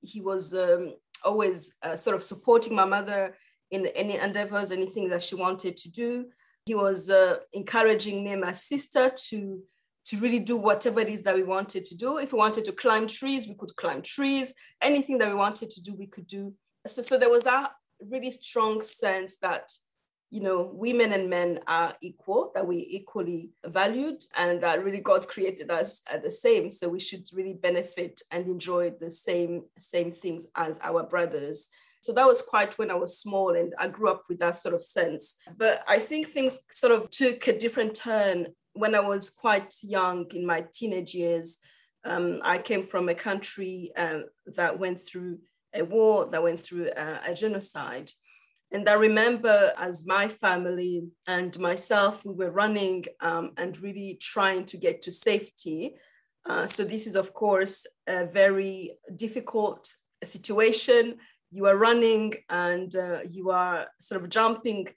He 0.00 0.20
was 0.20 0.52
um, 0.52 0.94
always 1.24 1.74
uh, 1.82 1.94
sort 1.94 2.16
of 2.16 2.24
supporting 2.24 2.74
my 2.74 2.84
mother 2.84 3.36
in 3.70 3.86
any 3.86 4.16
endeavors, 4.18 4.72
anything 4.72 5.08
that 5.10 5.22
she 5.22 5.36
wanted 5.36 5.76
to 5.76 5.88
do. 5.90 6.26
He 6.66 6.74
was 6.74 7.08
uh, 7.08 7.36
encouraging 7.52 8.24
me 8.24 8.32
and 8.32 8.40
my 8.40 8.52
sister 8.52 9.10
to, 9.28 9.62
to 10.04 10.18
really 10.18 10.40
do 10.40 10.56
whatever 10.56 11.00
it 11.00 11.08
is 11.08 11.22
that 11.22 11.34
we 11.34 11.42
wanted 11.42 11.84
to 11.86 11.94
do. 11.94 12.18
If 12.18 12.32
we 12.32 12.38
wanted 12.38 12.64
to 12.66 12.72
climb 12.72 13.06
trees, 13.06 13.46
we 13.46 13.54
could 13.54 13.74
climb 13.76 14.02
trees. 14.02 14.52
Anything 14.80 15.18
that 15.18 15.28
we 15.28 15.34
wanted 15.34 15.70
to 15.70 15.80
do, 15.80 15.94
we 15.94 16.06
could 16.06 16.26
do. 16.26 16.54
So, 16.86 17.02
so 17.02 17.18
there 17.18 17.30
was 17.30 17.44
that 17.44 17.72
really 18.00 18.30
strong 18.30 18.82
sense 18.82 19.36
that 19.38 19.70
you 20.32 20.40
know, 20.40 20.70
women 20.72 21.12
and 21.12 21.28
men 21.28 21.60
are 21.66 21.94
equal, 22.00 22.52
that 22.54 22.66
we 22.66 22.78
equally 22.90 23.50
valued, 23.66 24.24
and 24.38 24.62
that 24.62 24.82
really 24.82 24.98
God 24.98 25.28
created 25.28 25.70
us 25.70 26.00
at 26.10 26.22
the 26.22 26.30
same. 26.30 26.70
So 26.70 26.88
we 26.88 27.00
should 27.00 27.28
really 27.34 27.52
benefit 27.52 28.22
and 28.30 28.46
enjoy 28.46 28.92
the 28.98 29.10
same 29.10 29.64
same 29.78 30.10
things 30.10 30.46
as 30.56 30.78
our 30.82 31.02
brothers. 31.02 31.68
So 32.00 32.14
that 32.14 32.26
was 32.26 32.40
quite 32.40 32.78
when 32.78 32.90
I 32.90 32.94
was 32.94 33.18
small, 33.18 33.54
and 33.54 33.74
I 33.78 33.88
grew 33.88 34.08
up 34.08 34.22
with 34.30 34.38
that 34.38 34.56
sort 34.56 34.74
of 34.74 34.82
sense. 34.82 35.36
But 35.58 35.84
I 35.86 35.98
think 35.98 36.28
things 36.28 36.58
sort 36.70 36.92
of 36.92 37.10
took 37.10 37.46
a 37.46 37.58
different 37.58 37.94
turn 37.94 38.46
when 38.74 38.94
I 38.94 39.00
was 39.00 39.30
quite 39.30 39.74
young 39.82 40.26
in 40.32 40.46
my 40.46 40.64
teenage 40.72 41.14
years. 41.14 41.58
Um, 42.04 42.40
I 42.42 42.58
came 42.58 42.82
from 42.82 43.08
a 43.08 43.14
country 43.14 43.92
uh, 43.96 44.20
that 44.56 44.78
went 44.78 45.06
through 45.06 45.38
a 45.74 45.82
war, 45.82 46.28
that 46.30 46.42
went 46.42 46.60
through 46.60 46.90
uh, 46.90 47.18
a 47.26 47.34
genocide. 47.34 48.10
And 48.72 48.88
I 48.88 48.94
remember 48.94 49.72
as 49.78 50.06
my 50.06 50.28
family 50.28 51.04
and 51.26 51.56
myself, 51.58 52.24
we 52.24 52.34
were 52.34 52.50
running 52.50 53.04
um, 53.20 53.52
and 53.58 53.78
really 53.82 54.18
trying 54.20 54.64
to 54.66 54.78
get 54.78 55.02
to 55.02 55.10
safety. 55.10 55.94
Uh, 56.48 56.66
so 56.66 56.82
this 56.82 57.06
is, 57.06 57.14
of 57.14 57.34
course, 57.34 57.86
a 58.06 58.24
very 58.26 58.98
difficult 59.14 59.92
situation. 60.24 61.18
You 61.50 61.66
are 61.66 61.76
running 61.76 62.34
and 62.48 62.96
uh, 62.96 63.18
you 63.28 63.50
are 63.50 63.88
sort 64.00 64.22
of 64.22 64.30
jumping 64.30 64.88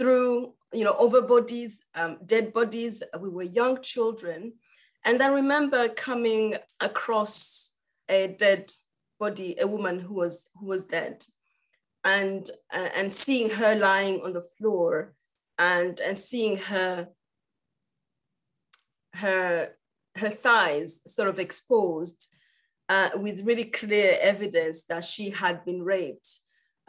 through, 0.00 0.54
you 0.72 0.82
know, 0.82 0.96
over 0.98 1.20
bodies, 1.20 1.80
um, 1.94 2.16
dead 2.24 2.54
bodies. 2.54 3.02
We 3.20 3.28
were 3.28 3.42
young 3.42 3.82
children. 3.82 4.54
And 5.04 5.22
I 5.22 5.26
remember 5.26 5.90
coming 5.90 6.56
across 6.80 7.70
a 8.08 8.28
dead 8.28 8.72
body, 9.18 9.56
a 9.60 9.66
woman 9.66 9.98
who 9.98 10.14
was 10.14 10.46
who 10.58 10.66
was 10.66 10.84
dead 10.84 11.26
and 12.04 12.50
uh, 12.72 12.88
and 12.94 13.12
seeing 13.12 13.50
her 13.50 13.74
lying 13.74 14.22
on 14.22 14.32
the 14.32 14.46
floor 14.56 15.12
and 15.58 16.00
and 16.00 16.16
seeing 16.18 16.56
her 16.56 17.08
her 19.14 19.70
her 20.16 20.30
thighs 20.30 21.00
sort 21.06 21.28
of 21.28 21.38
exposed 21.38 22.28
uh, 22.88 23.10
with 23.16 23.44
really 23.44 23.64
clear 23.64 24.16
evidence 24.20 24.82
that 24.88 25.04
she 25.04 25.30
had 25.30 25.64
been 25.64 25.82
raped 25.82 26.39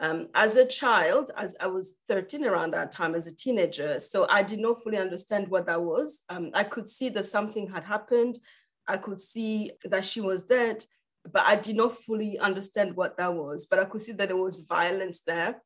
um, 0.02 0.28
as 0.34 0.56
a 0.56 0.66
child 0.66 1.30
as 1.38 1.56
i 1.60 1.66
was 1.66 1.96
13 2.08 2.44
around 2.44 2.72
that 2.72 2.92
time 2.92 3.14
as 3.14 3.26
a 3.26 3.32
teenager 3.32 3.98
so 4.00 4.26
i 4.28 4.42
did 4.42 4.58
not 4.58 4.82
fully 4.82 4.98
understand 4.98 5.48
what 5.48 5.66
that 5.66 5.82
was 5.82 6.20
um, 6.28 6.50
i 6.52 6.62
could 6.62 6.88
see 6.88 7.08
that 7.08 7.24
something 7.24 7.68
had 7.68 7.84
happened 7.84 8.38
i 8.86 8.96
could 8.96 9.20
see 9.20 9.70
that 9.84 10.04
she 10.04 10.20
was 10.20 10.42
dead 10.42 10.84
but 11.30 11.42
I 11.46 11.56
did 11.56 11.76
not 11.76 11.96
fully 11.96 12.38
understand 12.38 12.96
what 12.96 13.16
that 13.16 13.32
was. 13.32 13.66
But 13.66 13.78
I 13.78 13.84
could 13.84 14.00
see 14.00 14.12
that 14.12 14.28
there 14.28 14.36
was 14.36 14.60
violence 14.60 15.20
there, 15.26 15.62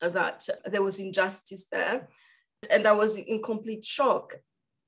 that 0.00 0.46
there 0.66 0.82
was 0.82 1.00
injustice 1.00 1.66
there. 1.70 2.08
And 2.70 2.86
I 2.86 2.92
was 2.92 3.16
in 3.16 3.42
complete 3.42 3.84
shock. 3.84 4.34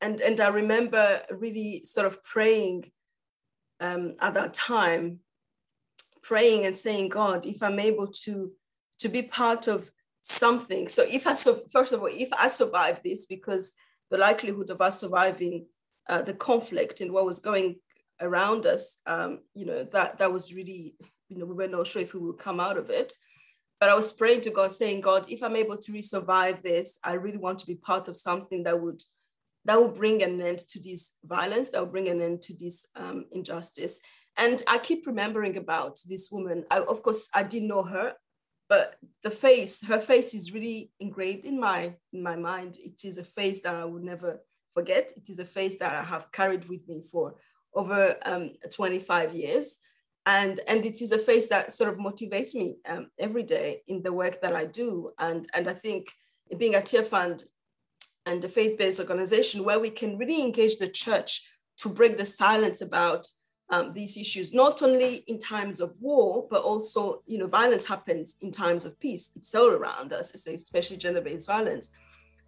And, 0.00 0.20
and 0.20 0.40
I 0.40 0.48
remember 0.48 1.22
really 1.30 1.82
sort 1.84 2.06
of 2.06 2.22
praying 2.22 2.90
um, 3.80 4.16
at 4.20 4.34
that 4.34 4.52
time, 4.52 5.20
praying 6.22 6.66
and 6.66 6.76
saying, 6.76 7.08
God, 7.08 7.46
if 7.46 7.62
I'm 7.62 7.78
able 7.78 8.08
to, 8.24 8.52
to 8.98 9.08
be 9.08 9.22
part 9.22 9.68
of 9.68 9.90
something. 10.22 10.88
So 10.88 11.02
if 11.02 11.26
I, 11.26 11.34
first 11.70 11.92
of 11.92 12.00
all, 12.00 12.10
if 12.10 12.28
I 12.32 12.48
survive 12.48 13.02
this, 13.02 13.26
because 13.26 13.72
the 14.10 14.18
likelihood 14.18 14.70
of 14.70 14.80
us 14.80 15.00
surviving 15.00 15.66
uh, 16.08 16.22
the 16.22 16.34
conflict 16.34 17.00
and 17.00 17.12
what 17.12 17.26
was 17.26 17.40
going 17.40 17.76
around 18.20 18.66
us, 18.66 18.98
um, 19.06 19.40
you 19.54 19.66
know, 19.66 19.84
that 19.92 20.18
that 20.18 20.32
was 20.32 20.54
really, 20.54 20.94
you 21.28 21.38
know, 21.38 21.46
we 21.46 21.54
were 21.54 21.68
not 21.68 21.86
sure 21.86 22.02
if 22.02 22.14
we 22.14 22.20
would 22.20 22.38
come 22.38 22.60
out 22.60 22.78
of 22.78 22.90
it. 22.90 23.12
But 23.78 23.90
I 23.90 23.94
was 23.94 24.12
praying 24.12 24.40
to 24.42 24.50
God, 24.50 24.72
saying, 24.72 25.02
God, 25.02 25.30
if 25.30 25.42
I'm 25.42 25.56
able 25.56 25.76
to 25.76 25.92
re-survive 25.92 26.62
this, 26.62 26.98
I 27.04 27.12
really 27.14 27.36
want 27.36 27.58
to 27.58 27.66
be 27.66 27.74
part 27.74 28.08
of 28.08 28.16
something 28.16 28.62
that 28.62 28.80
would 28.80 29.02
that 29.66 29.78
will 29.78 29.88
bring 29.88 30.22
an 30.22 30.40
end 30.40 30.60
to 30.60 30.80
this 30.80 31.12
violence, 31.24 31.68
that 31.70 31.80
will 31.80 31.90
bring 31.90 32.08
an 32.08 32.20
end 32.22 32.40
to 32.42 32.54
this 32.54 32.86
um, 32.94 33.26
injustice. 33.32 34.00
And 34.36 34.62
I 34.66 34.78
keep 34.78 35.06
remembering 35.06 35.56
about 35.56 35.98
this 36.06 36.30
woman. 36.30 36.64
I, 36.70 36.78
of 36.78 37.02
course, 37.02 37.28
I 37.34 37.42
didn't 37.42 37.68
know 37.68 37.82
her, 37.82 38.12
but 38.68 38.96
the 39.22 39.30
face, 39.30 39.84
her 39.86 40.00
face 40.00 40.34
is 40.34 40.52
really 40.52 40.90
engraved 41.00 41.44
in 41.44 41.58
my 41.60 41.94
in 42.12 42.22
my 42.22 42.36
mind. 42.36 42.78
It 42.78 43.04
is 43.04 43.16
a 43.16 43.24
face 43.24 43.60
that 43.62 43.74
I 43.74 43.84
would 43.84 44.02
never 44.02 44.40
forget. 44.74 45.12
It 45.16 45.28
is 45.28 45.38
a 45.38 45.44
face 45.44 45.76
that 45.78 45.94
I 45.94 46.02
have 46.02 46.30
carried 46.32 46.68
with 46.68 46.86
me 46.88 47.02
for 47.10 47.34
over 47.74 48.16
um, 48.24 48.52
25 48.72 49.34
years. 49.34 49.78
And, 50.24 50.60
and 50.66 50.84
it 50.84 51.00
is 51.00 51.12
a 51.12 51.18
face 51.18 51.48
that 51.48 51.72
sort 51.72 51.90
of 51.90 51.98
motivates 51.98 52.54
me 52.54 52.78
um, 52.88 53.10
every 53.18 53.44
day 53.44 53.82
in 53.86 54.02
the 54.02 54.12
work 54.12 54.40
that 54.42 54.56
I 54.56 54.64
do. 54.64 55.12
And, 55.18 55.48
and 55.54 55.68
I 55.68 55.74
think 55.74 56.08
being 56.58 56.74
a 56.74 56.82
tier 56.82 57.02
Tearfund 57.02 57.44
and 58.24 58.44
a 58.44 58.48
faith-based 58.48 58.98
organization 58.98 59.62
where 59.62 59.78
we 59.78 59.90
can 59.90 60.18
really 60.18 60.42
engage 60.42 60.78
the 60.78 60.88
church 60.88 61.48
to 61.78 61.88
break 61.88 62.18
the 62.18 62.26
silence 62.26 62.80
about 62.80 63.28
um, 63.70 63.92
these 63.92 64.16
issues, 64.16 64.52
not 64.52 64.82
only 64.82 65.24
in 65.26 65.38
times 65.38 65.80
of 65.80 66.00
war, 66.00 66.46
but 66.48 66.62
also, 66.62 67.22
you 67.26 67.38
know, 67.38 67.46
violence 67.46 67.84
happens 67.84 68.36
in 68.40 68.52
times 68.52 68.84
of 68.84 68.98
peace. 69.00 69.30
It's 69.34 69.54
all 69.54 69.70
around 69.70 70.12
us, 70.12 70.34
especially 70.46 70.96
gender-based 70.96 71.46
violence. 71.46 71.90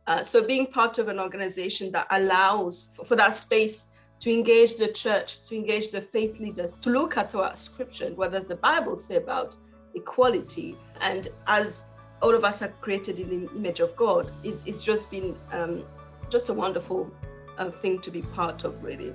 Uh, 0.07 0.23
so 0.23 0.43
being 0.43 0.67
part 0.67 0.99
of 0.99 1.09
an 1.09 1.19
organization 1.19 1.93
that 1.93 2.07
allows 2.11 2.89
for, 2.95 3.05
for 3.05 3.17
that 3.17 3.35
space 3.35 3.89
to 4.21 4.33
engage 4.33 4.77
the 4.77 4.89
church, 4.89 5.45
to 5.47 5.55
engage 5.55 5.91
the 5.91 6.01
faith 6.01 6.41
leaders, 6.41 6.73
to 6.73 6.91
look 6.91 7.17
at 7.17 7.35
our 7.35 7.55
scripture 7.55 8.07
and 8.07 8.17
what 8.17 8.33
does 8.33 8.47
the 8.47 8.57
Bible 8.57 8.97
say 8.97 9.17
about 9.17 9.57
equality. 9.95 10.77
And 11.01 11.29
as 11.47 11.85
all 12.23 12.35
of 12.35 12.45
us 12.45 12.63
are 12.63 12.73
created 12.81 13.19
in 13.19 13.29
the 13.47 13.53
image 13.55 13.81
of 13.81 13.95
God, 13.97 14.31
it's, 14.43 14.63
it's 14.67 14.83
just 14.83 15.11
been 15.11 15.37
um, 15.53 15.85
just 16.31 16.49
a 16.49 16.53
wonderful 16.53 17.11
uh, 17.59 17.71
thing 17.71 17.99
to 18.01 18.11
be 18.11 18.23
part 18.35 18.65
of, 18.65 18.83
really. 18.83 19.15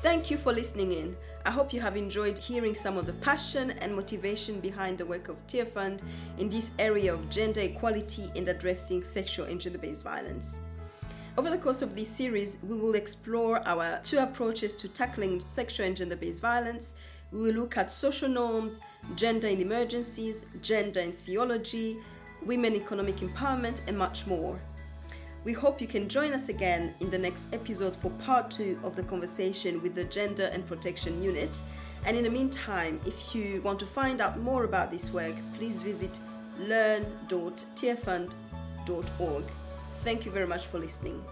Thank 0.00 0.30
you 0.30 0.36
for 0.36 0.52
listening 0.52 0.92
in. 0.92 1.16
I 1.44 1.50
hope 1.50 1.72
you 1.72 1.80
have 1.80 1.96
enjoyed 1.96 2.38
hearing 2.38 2.76
some 2.76 2.96
of 2.96 3.06
the 3.06 3.14
passion 3.14 3.72
and 3.80 3.96
motivation 3.96 4.60
behind 4.60 4.96
the 4.96 5.04
work 5.04 5.28
of 5.28 5.44
Tearfund 5.48 6.02
in 6.38 6.48
this 6.48 6.70
area 6.78 7.12
of 7.12 7.28
gender 7.30 7.62
equality 7.62 8.30
and 8.36 8.46
addressing 8.46 9.02
sexual 9.02 9.46
and 9.46 9.60
gender 9.60 9.78
based 9.78 10.04
violence. 10.04 10.60
Over 11.36 11.50
the 11.50 11.58
course 11.58 11.82
of 11.82 11.96
this 11.96 12.06
series, 12.08 12.58
we 12.62 12.76
will 12.78 12.94
explore 12.94 13.60
our 13.66 13.98
two 14.04 14.18
approaches 14.18 14.76
to 14.76 14.88
tackling 14.88 15.42
sexual 15.42 15.86
and 15.86 15.96
gender 15.96 16.14
based 16.14 16.42
violence. 16.42 16.94
We 17.32 17.40
will 17.40 17.54
look 17.54 17.76
at 17.76 17.90
social 17.90 18.28
norms, 18.28 18.80
gender 19.16 19.48
in 19.48 19.60
emergencies, 19.60 20.44
gender 20.62 21.00
in 21.00 21.10
theology, 21.10 21.98
women 22.46 22.76
economic 22.76 23.16
empowerment, 23.16 23.80
and 23.88 23.98
much 23.98 24.28
more. 24.28 24.60
We 25.44 25.52
hope 25.52 25.80
you 25.80 25.86
can 25.86 26.08
join 26.08 26.32
us 26.32 26.48
again 26.48 26.94
in 27.00 27.10
the 27.10 27.18
next 27.18 27.46
episode 27.52 27.94
for 27.96 28.10
part 28.10 28.50
two 28.50 28.80
of 28.82 28.96
the 28.96 29.02
conversation 29.02 29.82
with 29.82 29.94
the 29.94 30.04
Gender 30.04 30.50
and 30.52 30.66
Protection 30.66 31.22
Unit. 31.22 31.60
And 32.04 32.16
in 32.16 32.24
the 32.24 32.30
meantime, 32.30 33.00
if 33.06 33.34
you 33.34 33.60
want 33.62 33.78
to 33.80 33.86
find 33.86 34.20
out 34.20 34.40
more 34.40 34.64
about 34.64 34.90
this 34.90 35.12
work, 35.12 35.34
please 35.56 35.82
visit 35.82 36.18
learn.tearfund.org. 36.60 39.44
Thank 40.04 40.24
you 40.24 40.32
very 40.32 40.46
much 40.46 40.66
for 40.66 40.78
listening. 40.78 41.24